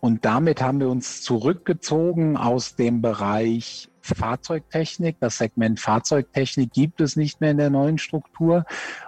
Und 0.00 0.26
damit 0.26 0.60
haben 0.60 0.80
wir 0.80 0.90
uns 0.90 1.22
zurückgezogen 1.22 2.36
aus 2.36 2.76
dem 2.76 3.00
Bereich 3.00 3.88
Fahrzeugtechnik. 4.14 5.16
Das 5.20 5.38
Segment 5.38 5.80
Fahrzeugtechnik 5.80 6.72
gibt 6.72 7.00
es 7.00 7.16
nicht 7.16 7.40
mehr 7.40 7.50
in 7.50 7.58
der 7.58 7.70
neuen 7.70 7.98
Struktur. 7.98 8.64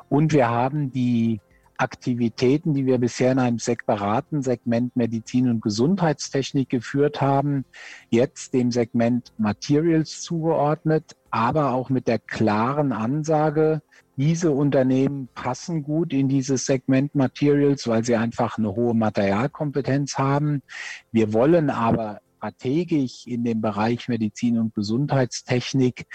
Und 0.08 0.32
wir 0.32 0.48
haben 0.48 0.90
die 0.90 1.40
Aktivitäten, 1.78 2.74
die 2.74 2.86
wir 2.86 2.98
bisher 2.98 3.30
in 3.30 3.38
einem 3.38 3.58
separaten 3.60 4.42
Segment 4.42 4.96
Medizin 4.96 5.48
und 5.48 5.62
Gesundheitstechnik 5.62 6.68
geführt 6.68 7.20
haben, 7.20 7.64
jetzt 8.10 8.52
dem 8.52 8.72
Segment 8.72 9.32
Materials 9.38 10.20
zugeordnet, 10.22 11.16
aber 11.30 11.72
auch 11.72 11.88
mit 11.88 12.08
der 12.08 12.18
klaren 12.18 12.92
Ansage, 12.92 13.80
diese 14.16 14.50
Unternehmen 14.50 15.28
passen 15.36 15.84
gut 15.84 16.12
in 16.12 16.28
dieses 16.28 16.66
Segment 16.66 17.14
Materials, 17.14 17.86
weil 17.86 18.02
sie 18.02 18.16
einfach 18.16 18.58
eine 18.58 18.74
hohe 18.74 18.94
Materialkompetenz 18.94 20.18
haben. 20.18 20.62
Wir 21.12 21.32
wollen 21.32 21.70
aber 21.70 22.20
strategisch 22.38 23.26
in 23.26 23.44
dem 23.44 23.60
Bereich 23.60 24.08
Medizin 24.08 24.58
und 24.58 24.74
Gesundheitstechnik 24.74 26.06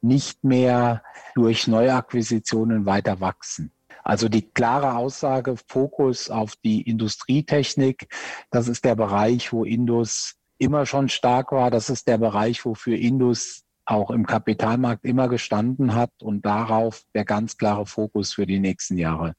nicht 0.00 0.42
mehr 0.44 1.02
durch 1.34 1.66
Neuakquisitionen 1.66 2.86
weiter 2.86 3.20
wachsen. 3.20 3.72
Also 4.04 4.28
die 4.28 4.42
klare 4.42 4.96
Aussage, 4.96 5.56
Fokus 5.68 6.30
auf 6.30 6.56
die 6.56 6.82
Industrietechnik, 6.82 8.08
das 8.50 8.68
ist 8.68 8.84
der 8.84 8.96
Bereich, 8.96 9.52
wo 9.52 9.64
Indus 9.64 10.34
immer 10.58 10.86
schon 10.86 11.08
stark 11.08 11.52
war. 11.52 11.70
Das 11.70 11.90
ist 11.90 12.08
der 12.08 12.18
Bereich, 12.18 12.64
wofür 12.64 12.96
Indus 12.96 13.62
auch 13.84 14.10
im 14.10 14.26
Kapitalmarkt 14.26 15.04
immer 15.04 15.28
gestanden 15.28 15.94
hat 15.94 16.10
und 16.20 16.46
darauf 16.46 17.02
der 17.14 17.24
ganz 17.24 17.56
klare 17.56 17.86
Fokus 17.86 18.32
für 18.32 18.46
die 18.46 18.60
nächsten 18.60 18.96
Jahre. 18.96 19.34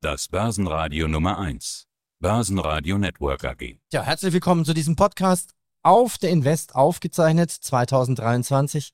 Das 0.00 0.28
Börsenradio 0.28 1.08
Nummer 1.08 1.38
1. 1.38 1.86
Börsenradio 2.18 2.96
Network 2.96 3.44
AG. 3.44 3.76
Ja, 3.92 4.02
herzlich 4.02 4.32
willkommen 4.32 4.64
zu 4.64 4.72
diesem 4.72 4.96
Podcast 4.96 5.50
auf 5.82 6.16
der 6.16 6.30
Invest 6.30 6.74
aufgezeichnet 6.74 7.50
2023. 7.50 8.92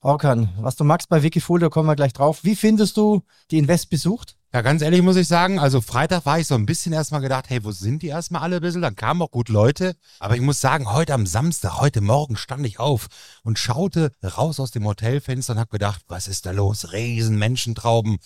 Orkan, 0.00 0.52
was 0.58 0.76
du 0.76 0.84
magst 0.84 1.08
bei 1.08 1.22
Wikifolio, 1.22 1.70
kommen 1.70 1.88
wir 1.88 1.96
gleich 1.96 2.12
drauf. 2.12 2.44
Wie 2.44 2.54
findest 2.54 2.98
du 2.98 3.22
die 3.50 3.56
Invest 3.56 3.88
besucht? 3.88 4.36
Ja, 4.52 4.60
ganz 4.60 4.82
ehrlich 4.82 5.00
muss 5.00 5.16
ich 5.16 5.28
sagen, 5.28 5.58
also 5.58 5.80
Freitag 5.80 6.26
war 6.26 6.38
ich 6.40 6.46
so 6.46 6.54
ein 6.54 6.66
bisschen 6.66 6.92
erstmal 6.92 7.22
gedacht, 7.22 7.48
hey, 7.48 7.64
wo 7.64 7.72
sind 7.72 8.02
die 8.02 8.08
erstmal 8.08 8.42
alle 8.42 8.56
ein 8.56 8.62
bisschen? 8.62 8.82
Dann 8.82 8.96
kamen 8.96 9.22
auch 9.22 9.30
gut 9.30 9.48
Leute. 9.48 9.96
Aber 10.20 10.34
ich 10.34 10.42
muss 10.42 10.60
sagen, 10.60 10.92
heute 10.92 11.14
am 11.14 11.24
Samstag, 11.24 11.80
heute 11.80 12.02
Morgen 12.02 12.36
stand 12.36 12.66
ich 12.66 12.78
auf 12.78 13.06
und 13.44 13.58
schaute 13.58 14.12
raus 14.22 14.60
aus 14.60 14.72
dem 14.72 14.86
Hotelfenster 14.86 15.54
und 15.54 15.58
habe 15.58 15.70
gedacht, 15.70 16.02
was 16.06 16.28
ist 16.28 16.44
da 16.44 16.50
los? 16.50 16.92
Riesen 16.92 17.38
Menschentrauben 17.38 18.18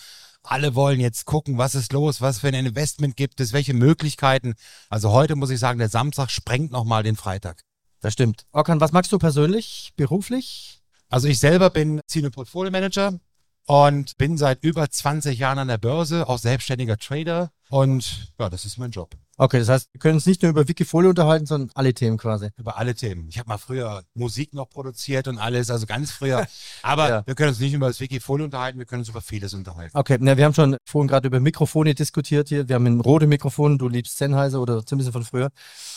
alle 0.50 0.74
wollen 0.74 1.00
jetzt 1.00 1.24
gucken, 1.24 1.58
was 1.58 1.74
ist 1.74 1.92
los, 1.92 2.20
was 2.20 2.40
für 2.40 2.48
ein 2.48 2.54
Investment 2.54 3.16
gibt 3.16 3.40
es, 3.40 3.52
welche 3.52 3.74
Möglichkeiten. 3.74 4.54
Also 4.88 5.12
heute 5.12 5.36
muss 5.36 5.50
ich 5.50 5.58
sagen, 5.58 5.78
der 5.78 5.88
Samstag 5.88 6.30
sprengt 6.30 6.72
nochmal 6.72 7.02
den 7.02 7.16
Freitag. 7.16 7.62
Das 8.00 8.12
stimmt. 8.12 8.46
Orkan, 8.52 8.80
was 8.80 8.92
magst 8.92 9.12
du 9.12 9.18
persönlich, 9.18 9.92
beruflich? 9.96 10.82
Also 11.08 11.28
ich 11.28 11.38
selber 11.38 11.70
bin 11.70 12.00
Senior 12.06 12.32
Portfolio 12.32 12.70
Manager 12.70 13.18
und 13.66 14.16
bin 14.16 14.38
seit 14.38 14.62
über 14.62 14.88
20 14.88 15.38
Jahren 15.38 15.58
an 15.58 15.68
der 15.68 15.78
Börse, 15.78 16.28
auch 16.28 16.38
selbstständiger 16.38 16.96
Trader 16.98 17.50
und 17.68 18.32
ja, 18.38 18.48
das 18.48 18.64
ist 18.64 18.78
mein 18.78 18.90
Job. 18.90 19.16
Okay, 19.38 19.58
das 19.58 19.68
heißt, 19.68 19.88
wir 19.92 19.98
können 19.98 20.14
uns 20.14 20.24
nicht 20.24 20.42
nur 20.42 20.50
über 20.50 20.66
Wikifolio 20.66 21.10
unterhalten, 21.10 21.44
sondern 21.44 21.70
alle 21.74 21.92
Themen 21.92 22.16
quasi. 22.16 22.48
Über 22.56 22.78
alle 22.78 22.94
Themen. 22.94 23.28
Ich 23.28 23.38
habe 23.38 23.50
mal 23.50 23.58
früher 23.58 24.02
Musik 24.14 24.54
noch 24.54 24.70
produziert 24.70 25.28
und 25.28 25.36
alles, 25.36 25.70
also 25.70 25.84
ganz 25.84 26.10
früher. 26.10 26.46
Aber 26.82 27.08
ja. 27.08 27.26
wir 27.26 27.34
können 27.34 27.50
uns 27.50 27.60
nicht 27.60 27.74
über 27.74 27.88
das 27.88 28.00
Wikifolio 28.00 28.46
unterhalten, 28.46 28.78
wir 28.78 28.86
können 28.86 29.00
uns 29.00 29.10
über 29.10 29.20
vieles 29.20 29.52
unterhalten. 29.52 29.96
Okay, 29.96 30.16
na, 30.20 30.38
wir 30.38 30.44
haben 30.46 30.54
schon 30.54 30.78
vorhin 30.86 31.08
gerade 31.08 31.28
über 31.28 31.38
Mikrofone 31.38 31.94
diskutiert 31.94 32.48
hier. 32.48 32.66
Wir 32.66 32.76
haben 32.76 32.86
ein 32.86 33.00
rote 33.00 33.26
Mikrofon, 33.26 33.76
du 33.76 33.88
liebst 33.88 34.16
Sennheiser 34.16 34.60
oder 34.60 34.86
zumindest 34.86 35.12
von 35.12 35.24
früher. 35.24 35.50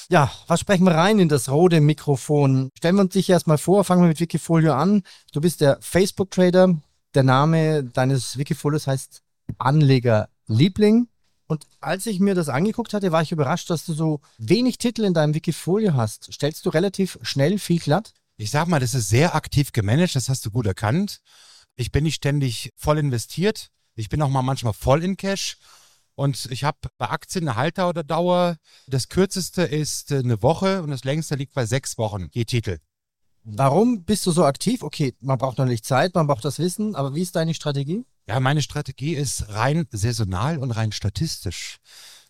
Ja, 0.10 0.30
was 0.48 0.60
sprechen 0.60 0.84
wir 0.84 0.96
rein 0.96 1.20
in 1.20 1.30
das 1.30 1.50
rote 1.50 1.80
Mikrofon? 1.80 2.70
Stellen 2.78 2.96
wir 2.96 3.02
uns 3.04 3.14
dich 3.14 3.30
erstmal 3.30 3.58
vor, 3.58 3.86
fangen 3.86 4.02
wir 4.02 4.10
mit 4.10 4.20
Wikifolio 4.20 4.74
an. 4.74 5.04
Du 5.32 5.40
bist 5.40 5.62
der 5.62 5.78
Facebook-Trader. 5.80 6.76
Der 7.16 7.24
Name 7.24 7.86
deines 7.86 8.38
Wikifolios 8.38 8.86
heißt 8.86 9.22
Anlegerliebling. 9.58 11.08
Und 11.50 11.66
als 11.82 12.06
ich 12.06 12.20
mir 12.20 12.36
das 12.36 12.48
angeguckt 12.48 12.94
hatte, 12.94 13.12
war 13.12 13.24
ich 13.24 13.32
überrascht, 13.32 13.72
dass 13.72 13.84
du 13.84 13.94
so 13.94 14.22
wenig 14.38 14.78
Titel 14.78 15.04
in 15.04 15.16
deinem 15.16 15.34
Wikifolio 15.34 15.96
hast. 15.96 16.32
Stellst 16.32 16.64
du 16.64 16.70
relativ 16.70 17.18
schnell 17.24 17.58
viel 17.58 17.80
glatt? 17.80 18.14
Ich 18.38 18.52
sag 18.52 18.68
mal, 18.68 18.80
das 18.80 18.94
ist 18.94 19.10
sehr 19.10 19.34
aktiv 19.34 19.72
gemanagt, 19.72 20.16
das 20.16 20.30
hast 20.30 20.46
du 20.46 20.52
gut 20.52 20.68
erkannt. 20.68 21.22
Ich 21.76 21.92
bin 21.92 22.04
nicht 22.04 22.16
ständig 22.16 22.72
voll 22.76 23.00
investiert. 23.00 23.72
Ich 23.96 24.10
bin 24.10 24.22
auch 24.22 24.30
mal 24.30 24.44
manchmal 24.44 24.74
voll 24.74 25.04
in 25.04 25.18
Cash. 25.18 25.58
Und 26.14 26.48
ich 26.52 26.64
habe 26.64 26.78
bei 27.00 27.10
Aktien 27.10 27.48
eine 27.48 27.58
Halter 27.58 27.90
oder 27.90 28.04
Dauer. 28.04 28.58
Das 28.86 29.10
kürzeste 29.10 29.64
ist 29.64 30.12
äh, 30.12 30.20
eine 30.20 30.44
Woche 30.44 30.84
und 30.84 30.92
das 30.92 31.04
längste 31.04 31.34
liegt 31.34 31.56
bei 31.56 31.66
sechs 31.66 31.98
Wochen 31.98 32.28
je 32.32 32.46
Titel. 32.46 32.78
Warum 33.44 34.04
bist 34.04 34.24
du 34.28 34.32
so 34.32 34.46
aktiv? 34.46 34.84
Okay, 34.84 35.16
man 35.20 35.40
braucht 35.40 35.58
natürlich 35.58 35.84
Zeit, 35.84 36.14
man 36.14 36.28
braucht 36.28 36.46
das 36.46 36.60
Wissen, 36.60 36.94
aber 36.94 37.16
wie 37.16 37.24
ist 37.24 37.36
deine 37.36 37.56
Strategie? 37.56 38.06
Ja, 38.30 38.40
meine 38.40 38.62
Strategie 38.62 39.16
ist 39.16 39.50
rein 39.50 39.88
saisonal 39.90 40.60
und 40.60 40.70
rein 40.70 40.92
statistisch. 40.92 41.80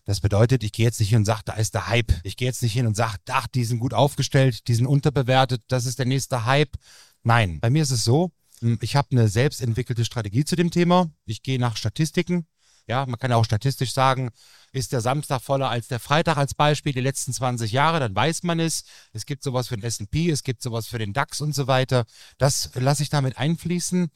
Das 0.06 0.20
bedeutet, 0.22 0.64
ich 0.64 0.72
gehe 0.72 0.86
jetzt 0.86 0.98
nicht 0.98 1.10
hin 1.10 1.18
und 1.18 1.24
sage, 1.26 1.42
da 1.44 1.52
ist 1.52 1.74
der 1.74 1.88
Hype. 1.88 2.10
Ich 2.24 2.38
gehe 2.38 2.48
jetzt 2.48 2.62
nicht 2.62 2.72
hin 2.72 2.86
und 2.86 2.96
sage, 2.96 3.18
ach, 3.28 3.46
die 3.48 3.66
sind 3.66 3.80
gut 3.80 3.92
aufgestellt, 3.92 4.66
die 4.68 4.74
sind 4.74 4.86
unterbewertet, 4.86 5.60
das 5.68 5.84
ist 5.84 5.98
der 5.98 6.06
nächste 6.06 6.46
Hype. 6.46 6.74
Nein, 7.22 7.60
bei 7.60 7.68
mir 7.68 7.82
ist 7.82 7.90
es 7.90 8.02
so, 8.02 8.32
hm, 8.60 8.78
ich 8.80 8.96
habe 8.96 9.08
eine 9.10 9.28
selbst 9.28 9.60
entwickelte 9.60 10.06
Strategie 10.06 10.46
zu 10.46 10.56
dem 10.56 10.70
Thema. 10.70 11.10
Ich 11.26 11.42
gehe 11.42 11.58
nach 11.58 11.76
Statistiken. 11.76 12.46
Ja, 12.86 13.04
man 13.04 13.18
kann 13.18 13.30
ja 13.30 13.36
auch 13.36 13.44
statistisch 13.44 13.92
sagen, 13.92 14.30
ist 14.72 14.92
der 14.92 15.02
Samstag 15.02 15.42
voller 15.42 15.68
als 15.68 15.88
der 15.88 16.00
Freitag 16.00 16.38
als 16.38 16.54
Beispiel, 16.54 16.94
die 16.94 17.00
letzten 17.00 17.34
20 17.34 17.72
Jahre, 17.72 18.00
dann 18.00 18.16
weiß 18.16 18.42
man 18.42 18.58
es. 18.58 18.84
Es 19.12 19.26
gibt 19.26 19.42
sowas 19.42 19.68
für 19.68 19.76
den 19.76 19.84
S&P, 19.84 20.30
es 20.30 20.44
gibt 20.44 20.62
sowas 20.62 20.86
für 20.86 20.98
den 20.98 21.12
DAX 21.12 21.42
und 21.42 21.54
so 21.54 21.66
weiter. 21.66 22.06
Das 22.38 22.70
lasse 22.74 23.02
ich 23.02 23.10
damit 23.10 23.36
einfließen. 23.36 24.10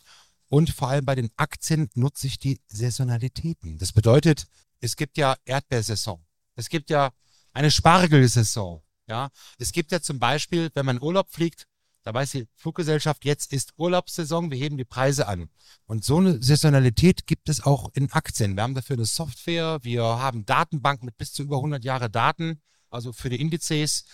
Und 0.54 0.70
vor 0.70 0.86
allem 0.86 1.04
bei 1.04 1.16
den 1.16 1.30
Aktien 1.34 1.90
nutze 1.96 2.28
ich 2.28 2.38
die 2.38 2.60
Saisonalitäten. 2.68 3.76
Das 3.78 3.92
bedeutet, 3.92 4.46
es 4.78 4.94
gibt 4.94 5.16
ja 5.18 5.34
Erdbeersaison. 5.44 6.24
Es 6.54 6.68
gibt 6.68 6.90
ja 6.90 7.10
eine 7.52 7.72
Spargelsaison. 7.72 8.80
Ja, 9.08 9.30
es 9.58 9.72
gibt 9.72 9.90
ja 9.90 10.00
zum 10.00 10.20
Beispiel, 10.20 10.70
wenn 10.74 10.86
man 10.86 11.02
Urlaub 11.02 11.28
fliegt, 11.28 11.66
da 12.04 12.14
weiß 12.14 12.30
die 12.30 12.46
Fluggesellschaft, 12.54 13.24
jetzt 13.24 13.52
ist 13.52 13.72
Urlaubssaison, 13.78 14.52
wir 14.52 14.56
heben 14.56 14.76
die 14.76 14.84
Preise 14.84 15.26
an. 15.26 15.50
Und 15.86 16.04
so 16.04 16.18
eine 16.18 16.40
Saisonalität 16.40 17.26
gibt 17.26 17.48
es 17.48 17.60
auch 17.60 17.90
in 17.92 18.12
Aktien. 18.12 18.54
Wir 18.54 18.62
haben 18.62 18.76
dafür 18.76 18.94
eine 18.94 19.06
Software, 19.06 19.80
wir 19.82 20.04
haben 20.04 20.46
Datenbanken 20.46 21.06
mit 21.06 21.16
bis 21.18 21.32
zu 21.32 21.42
über 21.42 21.56
100 21.56 21.82
Jahre 21.82 22.10
Daten, 22.10 22.62
also 22.90 23.12
für 23.12 23.28
die 23.28 23.40
Indizes. 23.40 24.04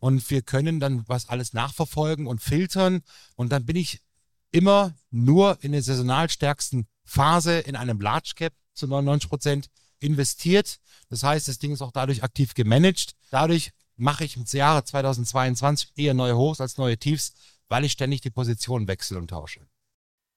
Und 0.00 0.28
wir 0.28 0.42
können 0.42 0.80
dann 0.80 1.08
was 1.08 1.30
alles 1.30 1.54
nachverfolgen 1.54 2.26
und 2.26 2.42
filtern. 2.42 3.00
Und 3.36 3.52
dann 3.52 3.64
bin 3.64 3.76
ich 3.76 4.02
immer 4.50 4.94
nur 5.10 5.58
in 5.62 5.72
der 5.72 5.82
saisonal 5.82 6.28
stärksten 6.28 6.86
Phase 7.04 7.58
in 7.60 7.76
einem 7.76 8.00
Large 8.00 8.32
Cap 8.36 8.52
zu 8.74 8.86
99 8.86 9.28
Prozent 9.28 9.70
investiert. 10.00 10.78
Das 11.08 11.22
heißt, 11.22 11.48
das 11.48 11.58
Ding 11.58 11.72
ist 11.72 11.82
auch 11.82 11.92
dadurch 11.92 12.22
aktiv 12.22 12.54
gemanagt. 12.54 13.14
Dadurch 13.30 13.72
mache 13.96 14.24
ich 14.24 14.36
im 14.36 14.44
Jahre 14.46 14.84
2022 14.84 15.92
eher 15.96 16.14
neue 16.14 16.36
Hochs 16.36 16.60
als 16.60 16.78
neue 16.78 16.98
Tiefs, 16.98 17.34
weil 17.68 17.84
ich 17.84 17.92
ständig 17.92 18.20
die 18.20 18.30
Position 18.30 18.88
wechsle 18.88 19.18
und 19.18 19.28
tausche. 19.28 19.60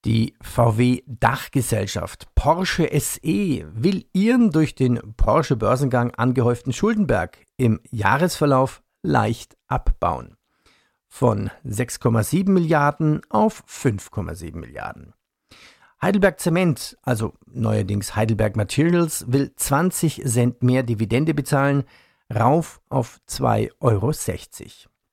Die 0.03 0.33
VW-Dachgesellschaft 0.41 2.33
Porsche 2.33 2.89
SE 2.99 3.21
will 3.75 4.07
ihren 4.13 4.49
durch 4.49 4.73
den 4.73 4.99
Porsche-Börsengang 5.15 6.15
angehäuften 6.15 6.73
Schuldenberg 6.73 7.37
im 7.57 7.79
Jahresverlauf 7.91 8.81
leicht 9.03 9.55
abbauen. 9.67 10.35
Von 11.13 11.51
6,7 11.67 12.49
Milliarden 12.49 13.21
auf 13.29 13.63
5,7 13.67 14.55
Milliarden. 14.55 15.13
Heidelberg 16.01 16.39
Zement, 16.39 16.97
also 17.03 17.33
neuerdings 17.45 18.15
Heidelberg 18.15 18.55
Materials, 18.55 19.25
will 19.27 19.51
20 19.53 20.23
Cent 20.25 20.63
mehr 20.63 20.83
Dividende 20.83 21.33
bezahlen, 21.33 21.83
rauf 22.33 22.79
auf 22.89 23.19
2,60 23.29 23.71
Euro. 23.81 24.13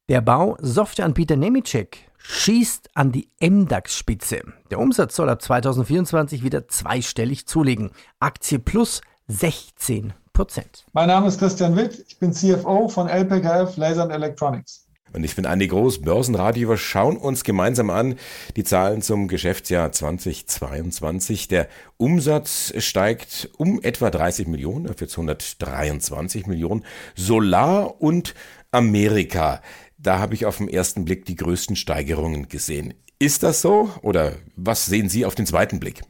Der 0.09 0.21
Bau 0.23 0.57
Softwareanbieter 0.61 1.37
Nemetschek 1.37 2.11
schießt 2.17 2.91
an 2.95 3.11
die 3.11 3.31
MDAX-Spitze. 3.41 4.43
Der 4.71 4.79
Umsatz 4.79 5.17
soll 5.17 5.29
ab 5.29 5.43
2024 5.43 6.45
wieder 6.45 6.69
zweistellig 6.69 7.47
zulegen. 7.49 7.91
Aktie 8.21 8.61
plus 8.61 9.01
16 9.27 10.15
Prozent. 10.33 10.87
Mein 10.93 11.09
Name 11.09 11.27
ist 11.27 11.41
Christian 11.41 11.77
Witt, 11.77 12.05
ich 12.07 12.19
bin 12.21 12.33
CFO 12.33 12.89
von 12.89 13.09
LPKF 13.09 13.77
Laser 13.77 14.09
Electronics. 14.09 14.88
Und 15.13 15.25
ich 15.25 15.35
bin 15.37 15.47
Andi 15.47 15.69
Groß, 15.69 16.03
Börsenradio. 16.03 16.71
Wir 16.71 16.77
schauen 16.77 17.17
uns 17.17 17.45
gemeinsam 17.45 17.91
an 17.91 18.17
die 18.57 18.65
Zahlen 18.65 19.03
zum 19.03 19.29
Geschäftsjahr 19.29 19.93
2022. 19.93 21.49
Der 21.49 21.69
Umsatz 21.97 22.73
steigt 22.79 23.51
um 23.57 23.83
etwa 23.83 24.11
30 24.11 24.47
Millionen, 24.49 24.89
auf 24.89 25.01
jetzt 25.01 25.15
123 25.15 26.47
Millionen. 26.47 26.85
Solar 27.15 28.01
und 28.01 28.35
Amerika 28.71 29.61
da 29.99 30.21
habe 30.21 30.35
ich 30.35 30.47
auf 30.47 30.59
den 30.59 30.69
ersten 30.69 31.05
Blick 31.05 31.25
die 31.25 31.37
größten 31.37 31.77
Steigerungen 31.77 32.49
gesehen. 32.49 32.95
Ist 33.19 33.43
das 33.43 33.61
so 33.61 33.91
oder 34.03 34.33
was 34.57 34.87
sehen 34.87 35.09
Sie 35.09 35.27
auf 35.27 35.35
den 35.35 35.47
zweiten 35.47 35.81
Blick? 35.81 36.03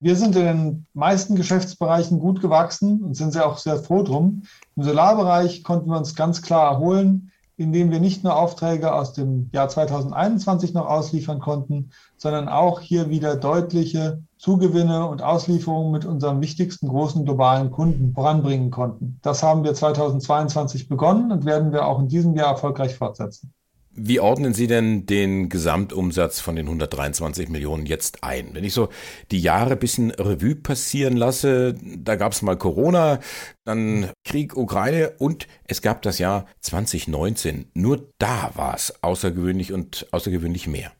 Wir 0.00 0.16
sind 0.16 0.34
in 0.36 0.44
den 0.44 0.86
meisten 0.92 1.36
Geschäftsbereichen 1.36 2.18
gut 2.18 2.40
gewachsen 2.40 3.02
und 3.02 3.14
sind 3.14 3.32
sehr 3.32 3.46
auch 3.46 3.58
sehr 3.58 3.78
froh 3.78 4.02
drum. 4.02 4.42
Im 4.76 4.82
Solarbereich 4.82 5.62
konnten 5.62 5.90
wir 5.90 5.98
uns 5.98 6.14
ganz 6.14 6.42
klar 6.42 6.72
erholen 6.72 7.30
indem 7.56 7.90
wir 7.90 8.00
nicht 8.00 8.24
nur 8.24 8.36
Aufträge 8.36 8.92
aus 8.92 9.12
dem 9.12 9.48
Jahr 9.52 9.68
2021 9.68 10.74
noch 10.74 10.86
ausliefern 10.86 11.38
konnten, 11.38 11.90
sondern 12.16 12.48
auch 12.48 12.80
hier 12.80 13.10
wieder 13.10 13.36
deutliche 13.36 14.22
Zugewinne 14.38 15.06
und 15.06 15.22
Auslieferungen 15.22 15.92
mit 15.92 16.04
unserem 16.04 16.40
wichtigsten 16.40 16.88
großen 16.88 17.24
globalen 17.24 17.70
Kunden 17.70 18.12
voranbringen 18.12 18.70
konnten. 18.70 19.18
Das 19.22 19.42
haben 19.42 19.62
wir 19.62 19.74
2022 19.74 20.88
begonnen 20.88 21.30
und 21.30 21.44
werden 21.44 21.72
wir 21.72 21.86
auch 21.86 22.00
in 22.00 22.08
diesem 22.08 22.34
Jahr 22.34 22.48
erfolgreich 22.48 22.96
fortsetzen. 22.96 23.54
Wie 23.96 24.18
ordnen 24.18 24.54
Sie 24.54 24.66
denn 24.66 25.06
den 25.06 25.48
Gesamtumsatz 25.48 26.40
von 26.40 26.56
den 26.56 26.66
123 26.66 27.48
Millionen 27.48 27.86
jetzt 27.86 28.24
ein? 28.24 28.50
Wenn 28.52 28.64
ich 28.64 28.74
so 28.74 28.88
die 29.30 29.40
Jahre 29.40 29.76
bisschen 29.76 30.10
Revue 30.10 30.56
passieren 30.56 31.16
lasse, 31.16 31.74
da 31.80 32.16
gab 32.16 32.32
es 32.32 32.42
mal 32.42 32.56
Corona, 32.56 33.20
dann 33.64 34.10
Krieg 34.24 34.56
Ukraine 34.56 35.12
und 35.18 35.46
es 35.68 35.80
gab 35.80 36.02
das 36.02 36.18
Jahr 36.18 36.46
2019. 36.60 37.70
Nur 37.74 38.08
da 38.18 38.50
war 38.54 38.74
es 38.74 38.94
außergewöhnlich 39.02 39.72
und 39.72 40.08
außergewöhnlich 40.10 40.66
mehr. 40.66 40.90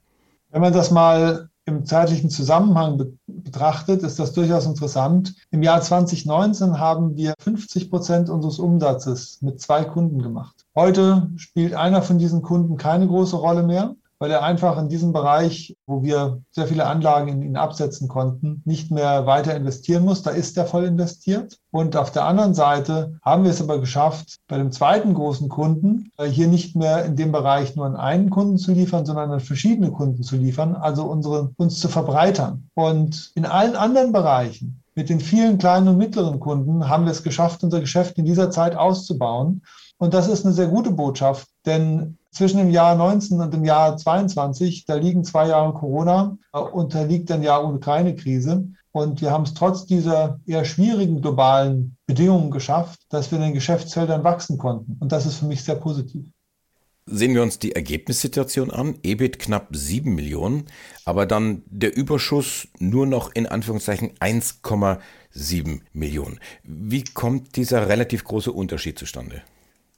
Wenn 0.50 0.60
man 0.60 0.72
das 0.72 0.92
mal 0.92 1.50
im 1.66 1.84
zeitlichen 1.84 2.30
Zusammenhang 2.30 2.98
be 2.98 3.12
betrachtet, 3.26 4.02
ist 4.02 4.18
das 4.18 4.32
durchaus 4.32 4.66
interessant. 4.66 5.34
Im 5.50 5.62
Jahr 5.62 5.80
2019 5.80 6.78
haben 6.78 7.16
wir 7.16 7.34
50 7.38 7.90
Prozent 7.90 8.30
unseres 8.30 8.58
Umsatzes 8.58 9.40
mit 9.42 9.60
zwei 9.60 9.84
Kunden 9.84 10.22
gemacht. 10.22 10.64
Heute 10.74 11.30
spielt 11.36 11.74
einer 11.74 12.02
von 12.02 12.18
diesen 12.18 12.42
Kunden 12.42 12.76
keine 12.76 13.06
große 13.06 13.36
Rolle 13.36 13.62
mehr 13.62 13.94
weil 14.24 14.30
er 14.30 14.42
einfach 14.42 14.78
in 14.78 14.88
diesem 14.88 15.12
Bereich, 15.12 15.76
wo 15.84 16.02
wir 16.02 16.40
sehr 16.50 16.66
viele 16.66 16.86
Anlagen 16.86 17.28
in 17.28 17.42
ihn 17.42 17.58
absetzen 17.58 18.08
konnten, 18.08 18.62
nicht 18.64 18.90
mehr 18.90 19.26
weiter 19.26 19.54
investieren 19.54 20.02
muss. 20.02 20.22
Da 20.22 20.30
ist 20.30 20.56
er 20.56 20.64
voll 20.64 20.84
investiert. 20.84 21.58
Und 21.70 21.94
auf 21.94 22.10
der 22.10 22.24
anderen 22.24 22.54
Seite 22.54 23.18
haben 23.22 23.44
wir 23.44 23.50
es 23.50 23.60
aber 23.60 23.80
geschafft, 23.80 24.36
bei 24.48 24.56
dem 24.56 24.72
zweiten 24.72 25.12
großen 25.12 25.50
Kunden 25.50 26.10
äh, 26.16 26.24
hier 26.24 26.48
nicht 26.48 26.74
mehr 26.74 27.04
in 27.04 27.16
dem 27.16 27.32
Bereich 27.32 27.76
nur 27.76 27.84
an 27.84 27.96
einen 27.96 28.30
Kunden 28.30 28.56
zu 28.56 28.72
liefern, 28.72 29.04
sondern 29.04 29.30
an 29.30 29.40
verschiedene 29.40 29.90
Kunden 29.90 30.22
zu 30.22 30.36
liefern, 30.36 30.74
also 30.74 31.04
unsere, 31.04 31.50
uns 31.58 31.78
zu 31.78 31.88
verbreitern. 31.88 32.70
Und 32.72 33.30
in 33.34 33.44
allen 33.44 33.76
anderen 33.76 34.12
Bereichen 34.12 34.82
mit 34.94 35.10
den 35.10 35.20
vielen 35.20 35.58
kleinen 35.58 35.88
und 35.88 35.98
mittleren 35.98 36.40
Kunden 36.40 36.88
haben 36.88 37.04
wir 37.04 37.12
es 37.12 37.24
geschafft, 37.24 37.62
unser 37.62 37.80
Geschäft 37.80 38.16
in 38.16 38.24
dieser 38.24 38.50
Zeit 38.50 38.74
auszubauen. 38.74 39.60
Und 39.98 40.14
das 40.14 40.28
ist 40.28 40.46
eine 40.46 40.54
sehr 40.54 40.68
gute 40.68 40.92
Botschaft, 40.92 41.46
denn 41.66 42.16
zwischen 42.34 42.58
dem 42.58 42.70
Jahr 42.70 42.94
19 42.96 43.40
und 43.40 43.54
dem 43.54 43.64
Jahr 43.64 43.96
22, 43.96 44.84
da 44.86 44.96
liegen 44.96 45.24
zwei 45.24 45.48
Jahre 45.48 45.72
Corona 45.72 46.36
äh, 46.52 46.58
und 46.58 46.94
da 46.94 47.02
liegt 47.02 47.30
ein 47.30 47.42
Jahr 47.42 47.64
Ukraine-Krise. 47.64 48.68
Und 48.92 49.20
wir 49.20 49.32
haben 49.32 49.42
es 49.42 49.54
trotz 49.54 49.86
dieser 49.86 50.38
eher 50.46 50.64
schwierigen 50.64 51.20
globalen 51.20 51.96
Bedingungen 52.06 52.50
geschafft, 52.50 53.00
dass 53.08 53.30
wir 53.30 53.38
in 53.38 53.44
den 53.44 53.54
Geschäftsfeldern 53.54 54.22
wachsen 54.22 54.56
konnten. 54.56 54.96
Und 55.00 55.10
das 55.10 55.26
ist 55.26 55.38
für 55.38 55.46
mich 55.46 55.64
sehr 55.64 55.74
positiv. 55.74 56.26
Sehen 57.06 57.34
wir 57.34 57.42
uns 57.42 57.58
die 57.58 57.72
Ergebnissituation 57.72 58.70
an. 58.70 58.96
EBIT 59.02 59.38
knapp 59.38 59.68
7 59.72 60.14
Millionen, 60.14 60.66
aber 61.04 61.26
dann 61.26 61.62
der 61.66 61.96
Überschuss 61.96 62.68
nur 62.78 63.06
noch 63.06 63.34
in 63.34 63.46
Anführungszeichen 63.46 64.12
1,7 64.20 65.80
Millionen. 65.92 66.40
Wie 66.62 67.04
kommt 67.04 67.56
dieser 67.56 67.88
relativ 67.88 68.24
große 68.24 68.52
Unterschied 68.52 68.98
zustande? 68.98 69.42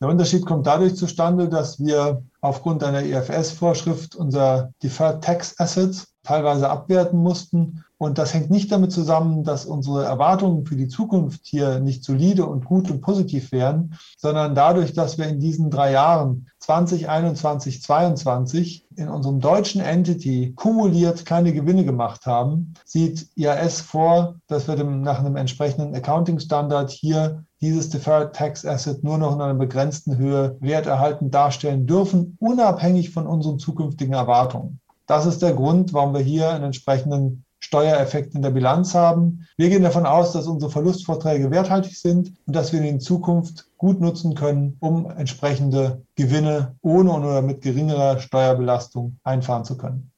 Der 0.00 0.08
Unterschied 0.08 0.44
kommt 0.44 0.66
dadurch 0.66 0.94
zustande, 0.94 1.48
dass 1.48 1.80
wir 1.80 2.22
aufgrund 2.42 2.84
einer 2.84 3.02
IFS-Vorschrift 3.02 4.14
unser 4.14 4.72
Deferred 4.82 5.24
Tax 5.24 5.58
Assets 5.58 6.08
teilweise 6.22 6.68
abwerten 6.68 7.18
mussten. 7.18 7.82
Und 7.98 8.18
das 8.18 8.34
hängt 8.34 8.50
nicht 8.50 8.70
damit 8.70 8.92
zusammen, 8.92 9.42
dass 9.42 9.64
unsere 9.64 10.04
Erwartungen 10.04 10.66
für 10.66 10.76
die 10.76 10.88
Zukunft 10.88 11.46
hier 11.46 11.80
nicht 11.80 12.04
solide 12.04 12.44
und 12.44 12.66
gut 12.66 12.90
und 12.90 13.00
positiv 13.00 13.52
wären, 13.52 13.94
sondern 14.18 14.54
dadurch, 14.54 14.92
dass 14.92 15.16
wir 15.16 15.26
in 15.26 15.40
diesen 15.40 15.70
drei 15.70 15.92
Jahren 15.92 16.48
2021, 16.58 17.82
2022 17.82 18.86
in 18.96 19.08
unserem 19.08 19.40
deutschen 19.40 19.80
Entity 19.80 20.52
kumuliert 20.56 21.24
keine 21.24 21.54
Gewinne 21.54 21.86
gemacht 21.86 22.26
haben, 22.26 22.74
sieht 22.84 23.28
IAS 23.34 23.80
vor, 23.80 24.34
dass 24.46 24.68
wir 24.68 24.76
dem, 24.76 25.00
nach 25.00 25.20
einem 25.20 25.36
entsprechenden 25.36 25.94
Accounting-Standard 25.94 26.90
hier 26.90 27.44
dieses 27.62 27.88
Deferred 27.88 28.36
Tax 28.36 28.66
Asset 28.66 29.04
nur 29.04 29.16
noch 29.16 29.34
in 29.34 29.40
einer 29.40 29.54
begrenzten 29.54 30.18
Höhe 30.18 30.58
werterhaltend 30.60 31.34
darstellen 31.34 31.86
dürfen, 31.86 32.36
unabhängig 32.40 33.10
von 33.10 33.26
unseren 33.26 33.58
zukünftigen 33.58 34.12
Erwartungen. 34.12 34.80
Das 35.06 35.24
ist 35.24 35.40
der 35.40 35.54
Grund, 35.54 35.94
warum 35.94 36.12
wir 36.12 36.20
hier 36.20 36.50
einen 36.50 36.64
entsprechenden 36.64 37.45
Steuereffekt 37.66 38.36
in 38.36 38.42
der 38.42 38.50
Bilanz 38.50 38.94
haben. 38.94 39.44
Wir 39.56 39.68
gehen 39.68 39.82
davon 39.82 40.06
aus, 40.06 40.32
dass 40.32 40.46
unsere 40.46 40.70
Verlustvorträge 40.70 41.50
werthaltig 41.50 41.96
sind 41.96 42.32
und 42.46 42.54
dass 42.54 42.72
wir 42.72 42.80
in 42.80 43.00
Zukunft 43.00 43.68
gut 43.76 44.00
nutzen 44.00 44.36
können, 44.36 44.76
um 44.78 45.10
entsprechende 45.10 46.06
Gewinne 46.14 46.76
ohne 46.80 47.10
oder 47.10 47.42
mit 47.42 47.62
geringerer 47.62 48.20
Steuerbelastung 48.20 49.18
einfahren 49.24 49.64
zu 49.64 49.76
können. 49.76 50.12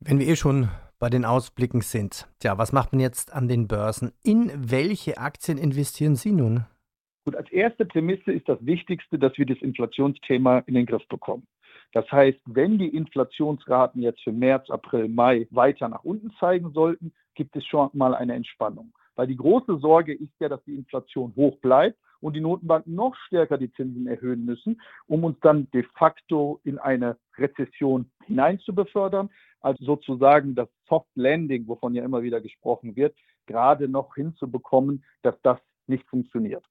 Wenn 0.00 0.18
wir 0.18 0.28
eh 0.28 0.36
schon 0.36 0.70
bei 0.98 1.10
den 1.10 1.26
Ausblicken 1.26 1.82
sind, 1.82 2.26
tja, 2.38 2.56
was 2.56 2.72
macht 2.72 2.92
man 2.92 3.00
jetzt 3.00 3.30
an 3.30 3.46
den 3.46 3.68
Börsen? 3.68 4.12
In 4.22 4.50
welche 4.56 5.18
Aktien 5.18 5.58
investieren 5.58 6.16
Sie 6.16 6.32
nun? 6.32 6.64
Gut, 7.26 7.36
als 7.36 7.52
erste 7.52 7.84
Prämisse 7.84 8.32
ist 8.32 8.48
das 8.48 8.64
Wichtigste, 8.64 9.18
dass 9.18 9.36
wir 9.36 9.44
das 9.44 9.58
Inflationsthema 9.58 10.60
in 10.60 10.72
den 10.72 10.86
Griff 10.86 11.06
bekommen. 11.08 11.46
Das 11.92 12.10
heißt, 12.10 12.40
wenn 12.46 12.78
die 12.78 12.94
Inflationsraten 12.94 14.00
jetzt 14.00 14.22
für 14.22 14.32
März, 14.32 14.70
April, 14.70 15.08
Mai 15.08 15.48
weiter 15.50 15.88
nach 15.88 16.04
unten 16.04 16.30
zeigen 16.38 16.72
sollten, 16.72 17.12
gibt 17.34 17.56
es 17.56 17.64
schon 17.64 17.90
mal 17.92 18.14
eine 18.14 18.34
Entspannung. 18.34 18.92
Weil 19.16 19.26
die 19.26 19.36
große 19.36 19.78
Sorge 19.78 20.14
ist 20.14 20.32
ja, 20.38 20.48
dass 20.48 20.62
die 20.64 20.76
Inflation 20.76 21.34
hoch 21.36 21.58
bleibt 21.60 21.98
und 22.20 22.34
die 22.36 22.40
Notenbanken 22.40 22.94
noch 22.94 23.16
stärker 23.26 23.58
die 23.58 23.72
Zinsen 23.72 24.06
erhöhen 24.06 24.44
müssen, 24.44 24.80
um 25.06 25.24
uns 25.24 25.38
dann 25.40 25.68
de 25.72 25.84
facto 25.98 26.60
in 26.64 26.78
eine 26.78 27.16
Rezession 27.36 28.10
hinein 28.24 28.60
zu 28.60 28.74
befördern. 28.74 29.30
Also 29.60 29.84
sozusagen 29.84 30.54
das 30.54 30.68
Soft 30.88 31.08
Landing, 31.14 31.66
wovon 31.66 31.94
ja 31.94 32.04
immer 32.04 32.22
wieder 32.22 32.40
gesprochen 32.40 32.94
wird, 32.96 33.16
gerade 33.46 33.88
noch 33.88 34.14
hinzubekommen, 34.14 35.04
dass 35.22 35.34
das 35.42 35.58
nicht 35.86 36.06
funktioniert. 36.08 36.64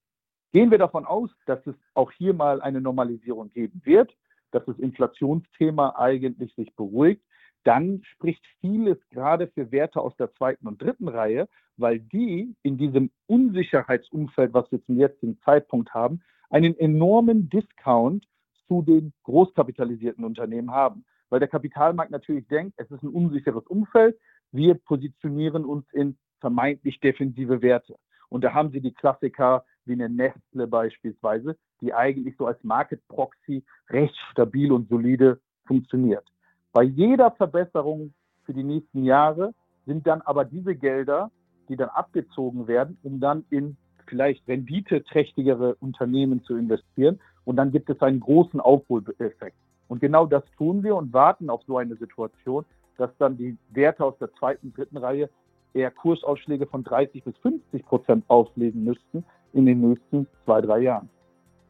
Gehen 0.51 0.71
wir 0.71 0.77
davon 0.77 1.05
aus, 1.05 1.29
dass 1.45 1.65
es 1.67 1.75
auch 1.93 2.11
hier 2.11 2.33
mal 2.33 2.61
eine 2.61 2.81
Normalisierung 2.81 3.51
geben 3.51 3.81
wird, 3.83 4.11
dass 4.51 4.65
das 4.65 4.79
Inflationsthema 4.79 5.95
eigentlich 5.97 6.53
sich 6.55 6.73
beruhigt, 6.75 7.23
dann 7.63 8.01
spricht 8.03 8.45
vieles 8.61 8.97
gerade 9.09 9.47
für 9.47 9.71
Werte 9.71 9.99
aus 9.99 10.15
der 10.15 10.33
zweiten 10.33 10.67
und 10.67 10.81
dritten 10.81 11.07
Reihe, 11.07 11.47
weil 11.77 11.99
die 11.99 12.55
in 12.63 12.77
diesem 12.77 13.11
Unsicherheitsumfeld, 13.27 14.53
was 14.53 14.71
wir 14.71 14.83
zum 14.85 14.97
jetzigen 14.97 15.39
Zeitpunkt 15.41 15.93
haben, 15.93 16.21
einen 16.49 16.77
enormen 16.77 17.49
Discount 17.49 18.25
zu 18.67 18.81
den 18.81 19.13
großkapitalisierten 19.23 20.23
Unternehmen 20.23 20.71
haben. 20.71 21.05
Weil 21.29 21.39
der 21.39 21.47
Kapitalmarkt 21.47 22.11
natürlich 22.11 22.47
denkt, 22.47 22.73
es 22.77 22.89
ist 22.89 23.03
ein 23.03 23.09
unsicheres 23.09 23.65
Umfeld, 23.67 24.17
wir 24.51 24.75
positionieren 24.75 25.65
uns 25.65 25.85
in 25.91 26.17
vermeintlich 26.39 26.99
defensive 26.99 27.61
Werte. 27.61 27.95
Und 28.29 28.43
da 28.43 28.53
haben 28.53 28.71
Sie 28.71 28.81
die 28.81 28.93
Klassiker 28.93 29.65
wie 29.89 29.93
eine 29.93 30.09
Nestle 30.09 30.67
beispielsweise, 30.67 31.57
die 31.81 31.93
eigentlich 31.93 32.37
so 32.37 32.45
als 32.45 32.63
Market 32.63 33.05
Proxy 33.09 33.63
recht 33.89 34.15
stabil 34.31 34.71
und 34.71 34.87
solide 34.87 35.39
funktioniert. 35.65 36.23
Bei 36.71 36.83
jeder 36.83 37.31
Verbesserung 37.31 38.13
für 38.45 38.53
die 38.53 38.63
nächsten 38.63 39.03
Jahre 39.03 39.53
sind 39.85 40.07
dann 40.07 40.21
aber 40.21 40.45
diese 40.45 40.75
Gelder, 40.75 41.31
die 41.67 41.75
dann 41.75 41.89
abgezogen 41.89 42.67
werden, 42.67 42.97
um 43.03 43.19
dann 43.19 43.43
in 43.49 43.75
vielleicht 44.07 44.47
renditeträchtigere 44.47 45.75
Unternehmen 45.75 46.43
zu 46.43 46.55
investieren. 46.55 47.19
Und 47.45 47.57
dann 47.57 47.71
gibt 47.71 47.89
es 47.89 48.01
einen 48.01 48.19
großen 48.19 48.59
Aufholeffekt. 48.59 49.57
Und 49.87 50.01
genau 50.01 50.25
das 50.25 50.43
tun 50.57 50.83
wir 50.83 50.95
und 50.95 51.13
warten 51.13 51.49
auf 51.49 51.61
so 51.65 51.77
eine 51.77 51.95
Situation, 51.95 52.65
dass 52.97 53.11
dann 53.17 53.37
die 53.37 53.57
Werte 53.69 54.03
aus 54.03 54.17
der 54.19 54.31
zweiten, 54.33 54.73
dritten 54.73 54.97
Reihe 54.97 55.29
eher 55.73 55.91
Kursausschläge 55.91 56.65
von 56.65 56.83
30 56.83 57.23
bis 57.23 57.37
50 57.37 57.85
Prozent 57.85 58.25
auflegen 58.27 58.83
müssten 58.83 59.23
in 59.53 59.65
den 59.65 59.81
nächsten 59.81 60.27
zwei, 60.45 60.61
drei 60.61 60.79
Jahren. 60.79 61.09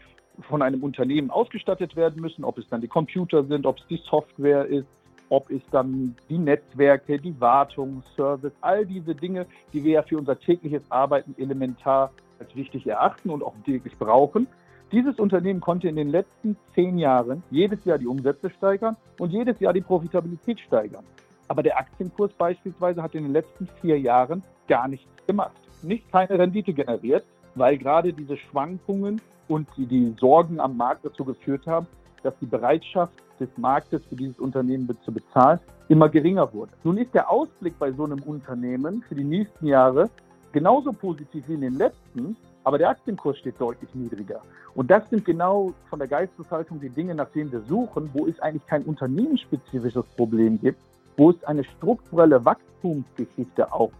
von 0.47 0.61
einem 0.61 0.81
Unternehmen 0.83 1.29
ausgestattet 1.29 1.97
werden 1.97 2.21
müssen, 2.21 2.45
ob 2.45 2.57
es 2.57 2.67
dann 2.69 2.79
die 2.81 2.87
Computer 2.87 3.43
sind, 3.43 3.65
ob 3.65 3.79
es 3.79 3.87
die 3.87 3.99
Software 4.09 4.65
ist, 4.65 4.87
ob 5.29 5.49
es 5.49 5.61
dann 5.71 6.15
die 6.29 6.37
Netzwerke, 6.37 7.17
die 7.17 7.33
Wartung, 7.39 8.03
Service, 8.15 8.53
all 8.61 8.85
diese 8.85 9.15
Dinge, 9.15 9.47
die 9.73 9.83
wir 9.83 9.93
ja 9.93 10.03
für 10.03 10.17
unser 10.17 10.39
tägliches 10.39 10.83
Arbeiten 10.89 11.33
elementar 11.37 12.11
als 12.41 12.55
wichtig 12.55 12.87
erachten 12.87 13.29
und 13.29 13.43
auch 13.43 13.53
täglich 13.65 13.97
brauchen. 13.97 14.47
Dieses 14.91 15.19
Unternehmen 15.19 15.61
konnte 15.61 15.87
in 15.87 15.95
den 15.95 16.09
letzten 16.09 16.57
zehn 16.75 16.97
Jahren 16.97 17.43
jedes 17.49 17.85
Jahr 17.85 17.97
die 17.97 18.07
Umsätze 18.07 18.49
steigern 18.49 18.97
und 19.19 19.31
jedes 19.31 19.59
Jahr 19.59 19.71
die 19.71 19.81
Profitabilität 19.81 20.59
steigern. 20.59 21.05
Aber 21.47 21.63
der 21.63 21.77
Aktienkurs 21.77 22.31
beispielsweise 22.33 23.01
hat 23.01 23.15
in 23.15 23.23
den 23.23 23.31
letzten 23.31 23.67
vier 23.79 23.99
Jahren 23.99 24.43
gar 24.67 24.87
nichts 24.87 25.07
gemacht. 25.27 25.55
Nicht 25.81 26.11
keine 26.11 26.37
Rendite 26.37 26.73
generiert, 26.73 27.23
weil 27.55 27.77
gerade 27.77 28.11
diese 28.11 28.37
Schwankungen 28.37 29.21
und 29.47 29.67
die, 29.77 29.85
die 29.85 30.15
Sorgen 30.19 30.59
am 30.59 30.75
Markt 30.77 31.05
dazu 31.05 31.23
geführt 31.23 31.67
haben, 31.67 31.87
dass 32.23 32.33
die 32.39 32.45
Bereitschaft 32.45 33.13
des 33.39 33.49
Marktes 33.57 34.01
für 34.05 34.15
dieses 34.15 34.39
Unternehmen 34.39 34.87
zu 35.03 35.11
bezahlen 35.11 35.59
immer 35.89 36.07
geringer 36.09 36.53
wurde. 36.53 36.71
Nun 36.83 36.97
ist 36.97 37.13
der 37.13 37.29
Ausblick 37.29 37.77
bei 37.79 37.91
so 37.91 38.05
einem 38.05 38.21
Unternehmen 38.23 39.03
für 39.07 39.15
die 39.15 39.23
nächsten 39.23 39.67
Jahre 39.67 40.09
genauso 40.51 40.91
positiv 40.93 41.43
wie 41.47 41.53
in 41.53 41.61
den 41.61 41.77
letzten, 41.77 42.35
aber 42.63 42.77
der 42.77 42.89
Aktienkurs 42.89 43.37
steht 43.37 43.59
deutlich 43.59 43.93
niedriger. 43.95 44.41
Und 44.75 44.91
das 44.91 45.09
sind 45.09 45.25
genau 45.25 45.73
von 45.89 45.99
der 45.99 46.07
Geisteshaltung 46.07 46.79
die 46.79 46.89
Dinge, 46.89 47.15
nach 47.15 47.29
denen 47.29 47.51
wir 47.51 47.61
suchen, 47.61 48.09
wo 48.13 48.27
es 48.27 48.39
eigentlich 48.39 48.65
kein 48.67 48.83
unternehmensspezifisches 48.83 50.05
Problem 50.15 50.59
gibt, 50.59 50.79
wo 51.17 51.31
es 51.31 51.43
eine 51.43 51.63
strukturelle 51.63 52.43
Wachstumsgeschichte 52.43 53.71
auch 53.71 53.91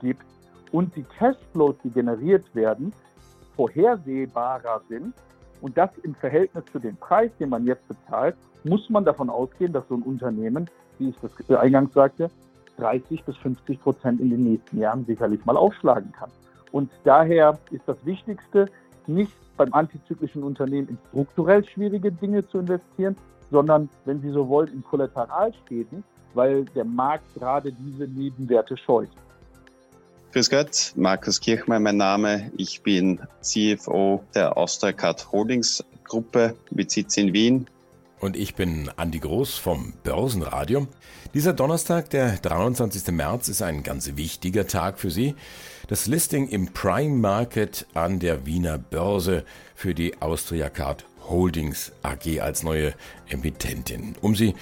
gibt 0.00 0.24
und 0.72 0.94
die 0.96 1.04
Cashflows, 1.04 1.76
die 1.84 1.90
generiert 1.90 2.54
werden, 2.54 2.92
vorhersehbarer 3.56 4.82
sind 4.88 5.14
und 5.60 5.76
das 5.76 5.90
im 6.02 6.14
Verhältnis 6.14 6.64
zu 6.72 6.78
dem 6.78 6.96
Preis, 6.96 7.30
den 7.38 7.50
man 7.50 7.66
jetzt 7.66 7.86
bezahlt, 7.88 8.36
muss 8.64 8.88
man 8.90 9.04
davon 9.04 9.30
ausgehen, 9.30 9.72
dass 9.72 9.88
so 9.88 9.94
ein 9.94 10.02
Unternehmen, 10.02 10.68
wie 10.98 11.10
ich 11.10 11.16
das 11.22 11.58
eingangs 11.58 11.92
sagte, 11.94 12.30
30 12.80 13.24
bis 13.24 13.36
50 13.36 13.80
Prozent 13.80 14.20
in 14.20 14.30
den 14.30 14.44
nächsten 14.44 14.78
Jahren 14.78 15.04
sicherlich 15.06 15.44
mal 15.44 15.56
aufschlagen 15.56 16.12
kann. 16.12 16.30
Und 16.72 16.90
daher 17.04 17.58
ist 17.70 17.82
das 17.86 17.96
Wichtigste, 18.04 18.66
nicht 19.06 19.32
beim 19.56 19.72
antizyklischen 19.74 20.42
Unternehmen 20.42 20.88
in 20.88 20.98
strukturell 21.08 21.64
schwierige 21.64 22.10
Dinge 22.10 22.46
zu 22.48 22.58
investieren, 22.58 23.16
sondern, 23.50 23.88
wenn 24.04 24.20
Sie 24.20 24.30
so 24.30 24.48
wollen, 24.48 24.72
in 24.72 24.82
Kollateralschäden, 24.84 26.04
weil 26.34 26.64
der 26.66 26.84
Markt 26.84 27.34
gerade 27.34 27.72
diese 27.72 28.04
Nebenwerte 28.04 28.76
scheut. 28.76 29.10
Grüß 30.32 30.48
Gott, 30.48 30.92
Markus 30.94 31.40
Kirchmeier 31.40 31.80
mein 31.80 31.96
Name. 31.96 32.52
Ich 32.56 32.82
bin 32.82 33.20
CFO 33.40 34.22
der 34.34 34.56
Austriacard 34.56 35.32
Holdings 35.32 35.84
Gruppe 36.04 36.54
mit 36.70 36.90
Sitz 36.92 37.16
in 37.16 37.32
Wien. 37.32 37.66
Und 38.20 38.36
ich 38.36 38.54
bin 38.54 38.90
Andi 38.96 39.18
Groß 39.18 39.56
vom 39.56 39.94
Börsenradio. 40.04 40.86
Dieser 41.32 41.54
Donnerstag, 41.54 42.10
der 42.10 42.36
23. 42.36 43.08
März, 43.12 43.48
ist 43.48 43.62
ein 43.62 43.82
ganz 43.82 44.14
wichtiger 44.14 44.66
Tag 44.66 44.98
für 44.98 45.10
Sie. 45.10 45.34
Das 45.88 46.06
Listing 46.06 46.46
im 46.48 46.72
Prime 46.74 47.16
Market 47.16 47.86
an 47.94 48.20
der 48.20 48.44
Wiener 48.44 48.76
Börse 48.76 49.44
für 49.74 49.94
die 49.94 50.20
Austriacard 50.20 51.06
Holdings 51.30 51.92
AG 52.02 52.40
als 52.40 52.62
neue 52.62 52.92
Emittentin. 53.28 54.14
Um 54.20 54.36
Sie 54.36 54.54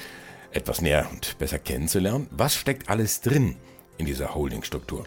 etwas 0.52 0.80
näher 0.80 1.08
und 1.12 1.36
besser 1.38 1.58
kennenzulernen, 1.58 2.28
was 2.30 2.54
steckt 2.54 2.88
alles 2.88 3.22
drin 3.22 3.56
in 3.96 4.06
dieser 4.06 4.36
Holdingstruktur? 4.36 5.04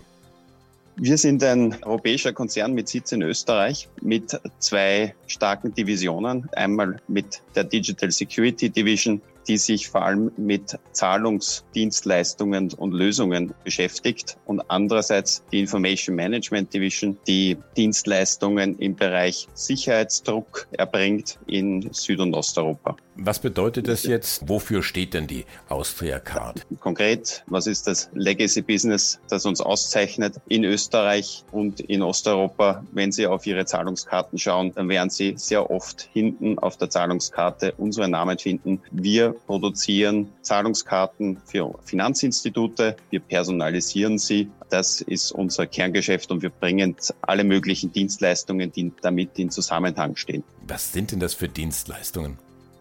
Wir 0.98 1.18
sind 1.18 1.44
ein 1.44 1.76
europäischer 1.84 2.34
Konzern 2.34 2.74
mit 2.74 2.90
Sitz 2.90 3.12
in 3.12 3.22
Österreich 3.22 3.88
mit 4.02 4.40
zwei 4.60 5.16
starken 5.26 5.74
Divisionen. 5.74 6.50
Einmal 6.54 6.98
mit 7.08 7.42
der 7.56 7.64
Digital 7.64 8.12
Security 8.12 8.70
Division, 8.70 9.22
die 9.48 9.58
sich 9.58 9.88
vor 9.90 10.04
allem 10.04 10.32
mit 10.38 10.78
Zahlungsdienstleistungen 10.92 12.74
und 12.74 12.94
Lösungen 12.94 13.54
beschäftigt 13.64 14.38
und 14.46 14.62
andererseits 14.70 15.44
die 15.52 15.62
Information 15.62 16.16
Management 16.16 16.74
Division, 16.74 17.18
die 17.28 17.58
Dienstleistungen 17.78 18.78
im 18.78 18.96
Bereich 18.96 19.48
Sicherheitsdruck 19.54 20.68
erbringt 20.72 21.40
in 21.48 21.92
Süd- 21.94 22.20
und 22.20 22.34
Osteuropa. 22.34 22.98
Was 23.16 23.40
bedeutet 23.40 23.88
das 23.88 24.04
jetzt? 24.04 24.48
Wofür 24.48 24.84
steht 24.84 25.14
denn 25.14 25.28
die 25.28 25.46
Austria 25.68 26.20
Card? 26.20 26.66
Konkret, 26.80 27.44
was 27.48 27.68
ist 27.68 27.88
das 27.88 28.10
Legacy 28.14 28.62
Business, 28.62 29.20
das 29.30 29.46
uns 29.46 29.60
auszeichnet 29.62 30.36
in 30.48 30.64
Österreich 30.64 31.44
und 31.52 31.82
in 31.82 32.02
Osteuropa? 32.02 32.84
Wenn 32.92 33.12
Sie 33.12 33.28
auf 33.28 33.46
Ihre 33.46 33.66
Zahlungskarten 33.66 34.40
schauen, 34.40 34.74
dann 34.74 34.88
werden 34.88 35.10
Sie 35.10 35.34
sehr 35.36 35.70
oft 35.70 36.10
hinten 36.14 36.58
auf 36.58 36.78
der 36.78 36.90
Zahlungskarte 36.90 37.74
unseren 37.78 38.12
Namen 38.12 38.38
finden. 38.38 38.82
Wir 38.92 39.34
produzieren 39.46 40.30
Zahlungskarten 40.42 41.38
für 41.46 41.74
Finanzinstitute. 41.84 42.96
Wir 43.10 43.20
personalisieren 43.20 44.18
sie. 44.18 44.50
Das 44.70 45.02
ist 45.02 45.32
unser 45.32 45.68
Kerngeschäft 45.68 46.32
und 46.32 46.42
wir 46.42 46.50
bringen 46.50 46.96
alle 47.22 47.44
möglichen 47.44 47.92
Dienstleistungen, 47.92 48.72
die 48.72 48.92
damit 49.02 49.38
in 49.38 49.50
Zusammenhang 49.50 50.16
stehen. 50.16 50.44
Was 50.66 50.94
sind 50.94 51.12
denn 51.12 51.20
das 51.20 51.34
für 51.34 51.50
Dienstleistungen? 51.50 52.38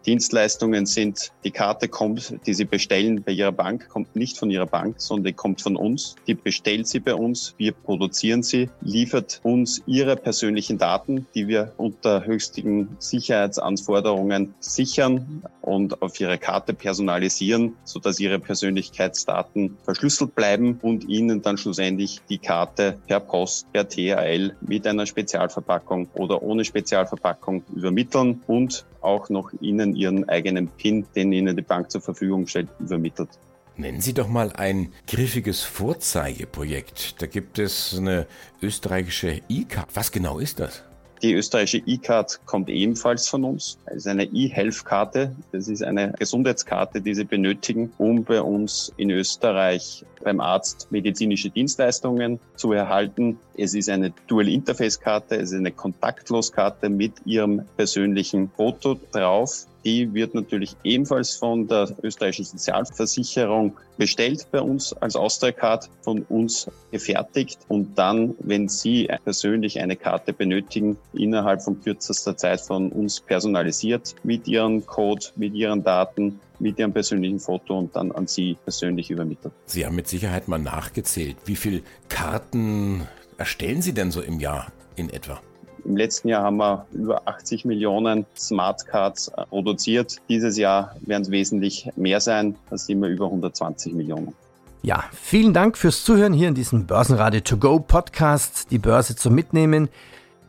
Dienstleistungen 0.07 0.87
sind, 0.87 1.31
die 1.45 1.51
Karte 1.51 1.89
kommt, 1.89 2.35
die 2.47 2.55
Sie 2.55 2.65
bestellen 2.65 3.23
bei 3.23 3.33
Ihrer 3.33 3.53
Bank, 3.53 3.89
kommt 3.89 4.17
nicht 4.17 4.39
von 4.39 4.51
Ihrer 4.51 4.67
Bank, 4.67 5.01
sondern 5.01 5.25
die 5.25 5.33
kommt 5.33 5.61
von 5.61 5.77
uns. 5.77 6.17
Die 6.27 6.35
bestellt 6.35 6.87
sie 6.87 7.01
bei 7.01 7.15
uns, 7.15 7.55
wir 7.59 7.73
produzieren 7.73 8.43
sie, 8.43 8.71
liefert 8.81 9.41
uns 9.43 9.83
Ihre 9.87 10.17
persönlichen 10.17 10.79
Daten, 10.79 11.27
die 11.35 11.49
wir 11.49 11.73
unter 11.77 12.25
höchsten 12.25 12.97
Sicherheitsanforderungen 12.99 14.55
sichern 14.61 15.43
und 15.61 16.03
auf 16.03 16.19
Ihre 16.21 16.39
Karte 16.39 16.73
personalisieren, 16.73 17.77
sodass 17.85 18.21
Ihre 18.21 18.39
Persönlichkeitsdaten 18.39 19.77
verschlüsselt 19.85 20.35
bleiben 20.35 20.79
und 20.83 21.09
Ihnen 21.09 21.43
dann 21.43 21.59
schlussendlich 21.59 22.21
die 22.29 22.39
Karte 22.39 22.99
per 23.07 23.21
Post, 23.21 23.71
per 23.73 23.89
THL 23.89 24.57
mit 24.61 24.87
einer 24.87 25.07
Spezialverpackung 25.07 26.09
oder 26.15 26.43
ohne 26.43 26.65
Spezialverpackung 26.65 27.65
übermitteln 27.75 28.43
und 28.47 28.87
auch 29.01 29.29
noch 29.29 29.53
Ihnen 29.61 29.97
Ihren 29.97 30.29
eigenen 30.29 30.69
PIN, 30.69 31.07
den 31.15 31.33
Ihnen 31.33 31.57
die 31.57 31.63
Bank 31.63 31.91
zur 31.91 32.01
Verfügung 32.01 32.47
stellt, 32.47 32.69
übermittelt. 32.79 33.31
Nennen 33.77 34.01
Sie 34.01 34.13
doch 34.13 34.29
mal 34.29 34.53
ein 34.53 34.93
griffiges 35.07 35.63
Vorzeigeprojekt. 35.63 37.23
Da 37.23 37.27
gibt 37.27 37.59
es 37.59 37.97
eine 37.97 38.27
österreichische 38.61 39.41
E-Card. 39.49 39.89
Was 39.95 40.13
genau 40.13 40.39
ist 40.39 40.61
das? 40.61 40.85
Die 41.23 41.35
österreichische 41.35 41.83
E-Card 41.87 42.41
kommt 42.47 42.71
ebenfalls 42.71 43.29
von 43.29 43.45
uns. 43.45 43.79
Es 43.85 43.97
ist 43.97 44.07
eine 44.07 44.25
E-Health-Karte. 44.25 45.37
Das 45.53 45.69
ist 45.69 45.83
eine 45.83 46.13
Gesundheitskarte, 46.19 47.03
die 47.03 47.15
Sie 47.15 47.25
benötigen, 47.25 47.93
um 47.99 48.25
bei 48.25 48.41
uns 48.41 48.91
in 48.97 49.11
Österreich 49.11 50.05
beim 50.25 50.41
Arzt 50.41 50.87
medizinische 50.91 51.51
Dienstleistungen 51.51 52.41
zu 52.57 52.73
erhalten. 52.73 53.39
Es 53.57 53.75
ist 53.75 53.91
eine 53.91 54.15
Dual-Interface-Karte, 54.29 55.37
es 55.37 55.53
ist 55.53 55.59
eine 55.59 55.73
Kontaktlos-Karte 55.73 56.89
mit 56.89 57.13
Ihrem 57.27 57.67
persönlichen 57.77 58.51
Foto 58.57 58.99
drauf. 59.13 59.67
Die 59.85 60.13
wird 60.13 60.35
natürlich 60.35 60.77
ebenfalls 60.85 61.37
von 61.37 61.67
der 61.67 61.95
österreichischen 62.03 62.59
Sozialversicherung 62.59 63.77
bestellt 63.97 64.47
bei 64.51 64.61
uns 64.61 64.93
als 64.95 65.17
Austriacard, 65.17 65.89
von 66.03 66.23
uns 66.29 66.71
gefertigt 66.91 67.59
und 67.69 67.99
dann, 67.99 68.35
wenn 68.41 68.69
Sie 68.69 69.09
persönlich 69.25 69.81
eine 69.81 69.97
Karte 69.97 70.33
benötigen, 70.33 70.97
innerhalb 71.13 71.63
von 71.63 71.81
kürzester 71.81 72.37
Zeit 72.37 72.61
von 72.61 72.91
uns 72.93 73.21
personalisiert 73.21 74.15
mit 74.23 74.49
Ihrem 74.49 74.85
Code, 74.85 75.27
mit 75.37 75.55
Ihren 75.55 75.83
Daten, 75.83 76.41
mit 76.59 76.79
Ihrem 76.79 76.93
persönlichen 76.93 77.41
Foto 77.41 77.79
und 77.79 77.95
dann 77.97 78.13
an 78.13 78.27
Sie 78.27 78.57
persönlich 78.65 79.11
übermittelt. 79.11 79.53
Sie 79.67 79.87
haben 79.87 79.97
mit 79.97 80.09
Sicherheit 80.09 80.49
mal 80.49 80.59
nachgezählt. 80.59 81.37
Wie 81.47 81.57
viele 81.57 81.83
Karten 82.09 83.07
erstellen 83.39 83.83
Sie 83.83 83.95
denn 83.95 84.11
so 84.11 84.21
im 84.21 84.41
Jahr 84.41 84.73
in 84.97 85.11
etwa? 85.11 85.41
Im 85.85 85.97
letzten 85.97 86.29
Jahr 86.29 86.43
haben 86.43 86.57
wir 86.57 86.87
über 86.93 87.27
80 87.27 87.65
Millionen 87.65 88.27
Smartcards 88.37 89.31
produziert. 89.49 90.17
Dieses 90.29 90.57
Jahr 90.57 90.95
werden 91.03 91.23
es 91.23 91.31
wesentlich 91.31 91.91
mehr 91.97 92.21
sein. 92.21 92.57
Da 92.69 92.79
sind 92.79 93.01
wir 93.01 93.09
über 93.09 93.27
120 93.27 93.93
Millionen. 93.95 94.35
Ja, 94.83 95.05
vielen 95.13 95.53
Dank 95.53 95.77
fürs 95.77 96.05
Zuhören 96.05 96.33
hier 96.33 96.49
in 96.49 96.55
diesem 96.55 96.87
Börsenradio 96.87 97.41
To 97.41 97.59
Go 97.59 97.81
Podcast, 97.81 98.71
die 98.71 98.79
Börse 98.79 99.15
zum 99.15 99.35
Mitnehmen. 99.35 99.91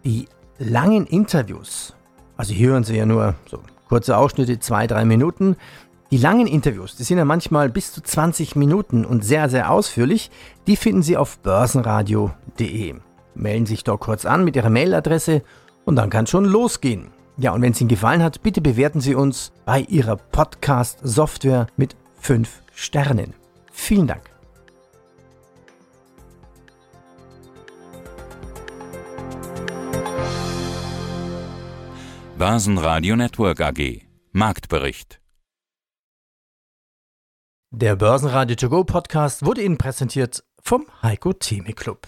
Die 0.05 0.27
langen 0.57 1.05
Interviews, 1.05 1.93
also 2.37 2.53
hier 2.53 2.69
hören 2.69 2.83
Sie 2.83 2.95
ja 2.95 3.05
nur 3.05 3.35
so 3.49 3.59
kurze 3.89 4.15
Ausschnitte, 4.15 4.57
zwei, 4.59 4.87
drei 4.87 5.03
Minuten. 5.03 5.57
Die 6.11 6.17
langen 6.17 6.47
Interviews, 6.47 6.95
die 6.95 7.03
sind 7.03 7.17
ja 7.17 7.25
manchmal 7.25 7.69
bis 7.69 7.91
zu 7.91 8.01
20 8.01 8.55
Minuten 8.55 9.05
und 9.05 9.25
sehr, 9.25 9.49
sehr 9.49 9.69
ausführlich. 9.69 10.31
Die 10.65 10.77
finden 10.77 11.03
Sie 11.03 11.17
auf 11.17 11.39
börsenradio.de. 11.39 12.95
Melden 13.35 13.65
Sie 13.65 13.73
sich 13.73 13.83
dort 13.83 14.01
kurz 14.01 14.25
an 14.25 14.43
mit 14.43 14.55
Ihrer 14.55 14.69
Mailadresse 14.69 15.41
und 15.85 15.95
dann 15.95 16.09
kann 16.09 16.25
es 16.25 16.29
schon 16.29 16.45
losgehen. 16.45 17.11
Ja, 17.37 17.53
und 17.53 17.61
wenn 17.61 17.71
es 17.71 17.81
Ihnen 17.81 17.87
gefallen 17.87 18.21
hat, 18.21 18.43
bitte 18.43 18.61
bewerten 18.61 19.01
Sie 19.01 19.15
uns 19.15 19.51
bei 19.65 19.81
Ihrer 19.81 20.15
Podcast-Software 20.15 21.67
mit 21.77 21.95
5 22.19 22.61
Sternen. 22.73 23.33
Vielen 23.71 24.07
Dank. 24.07 24.31
Börsenradio 32.37 33.15
Network 33.15 33.61
AG 33.61 34.01
Marktbericht 34.31 35.21
Der 37.69 37.95
Börsenradio 37.95 38.55
To 38.55 38.69
Go 38.69 38.83
Podcast 38.83 39.45
wurde 39.45 39.61
Ihnen 39.61 39.77
präsentiert 39.77 40.43
vom 40.59 40.87
Heiko 41.03 41.33
Theme 41.33 41.73
Club. 41.73 42.07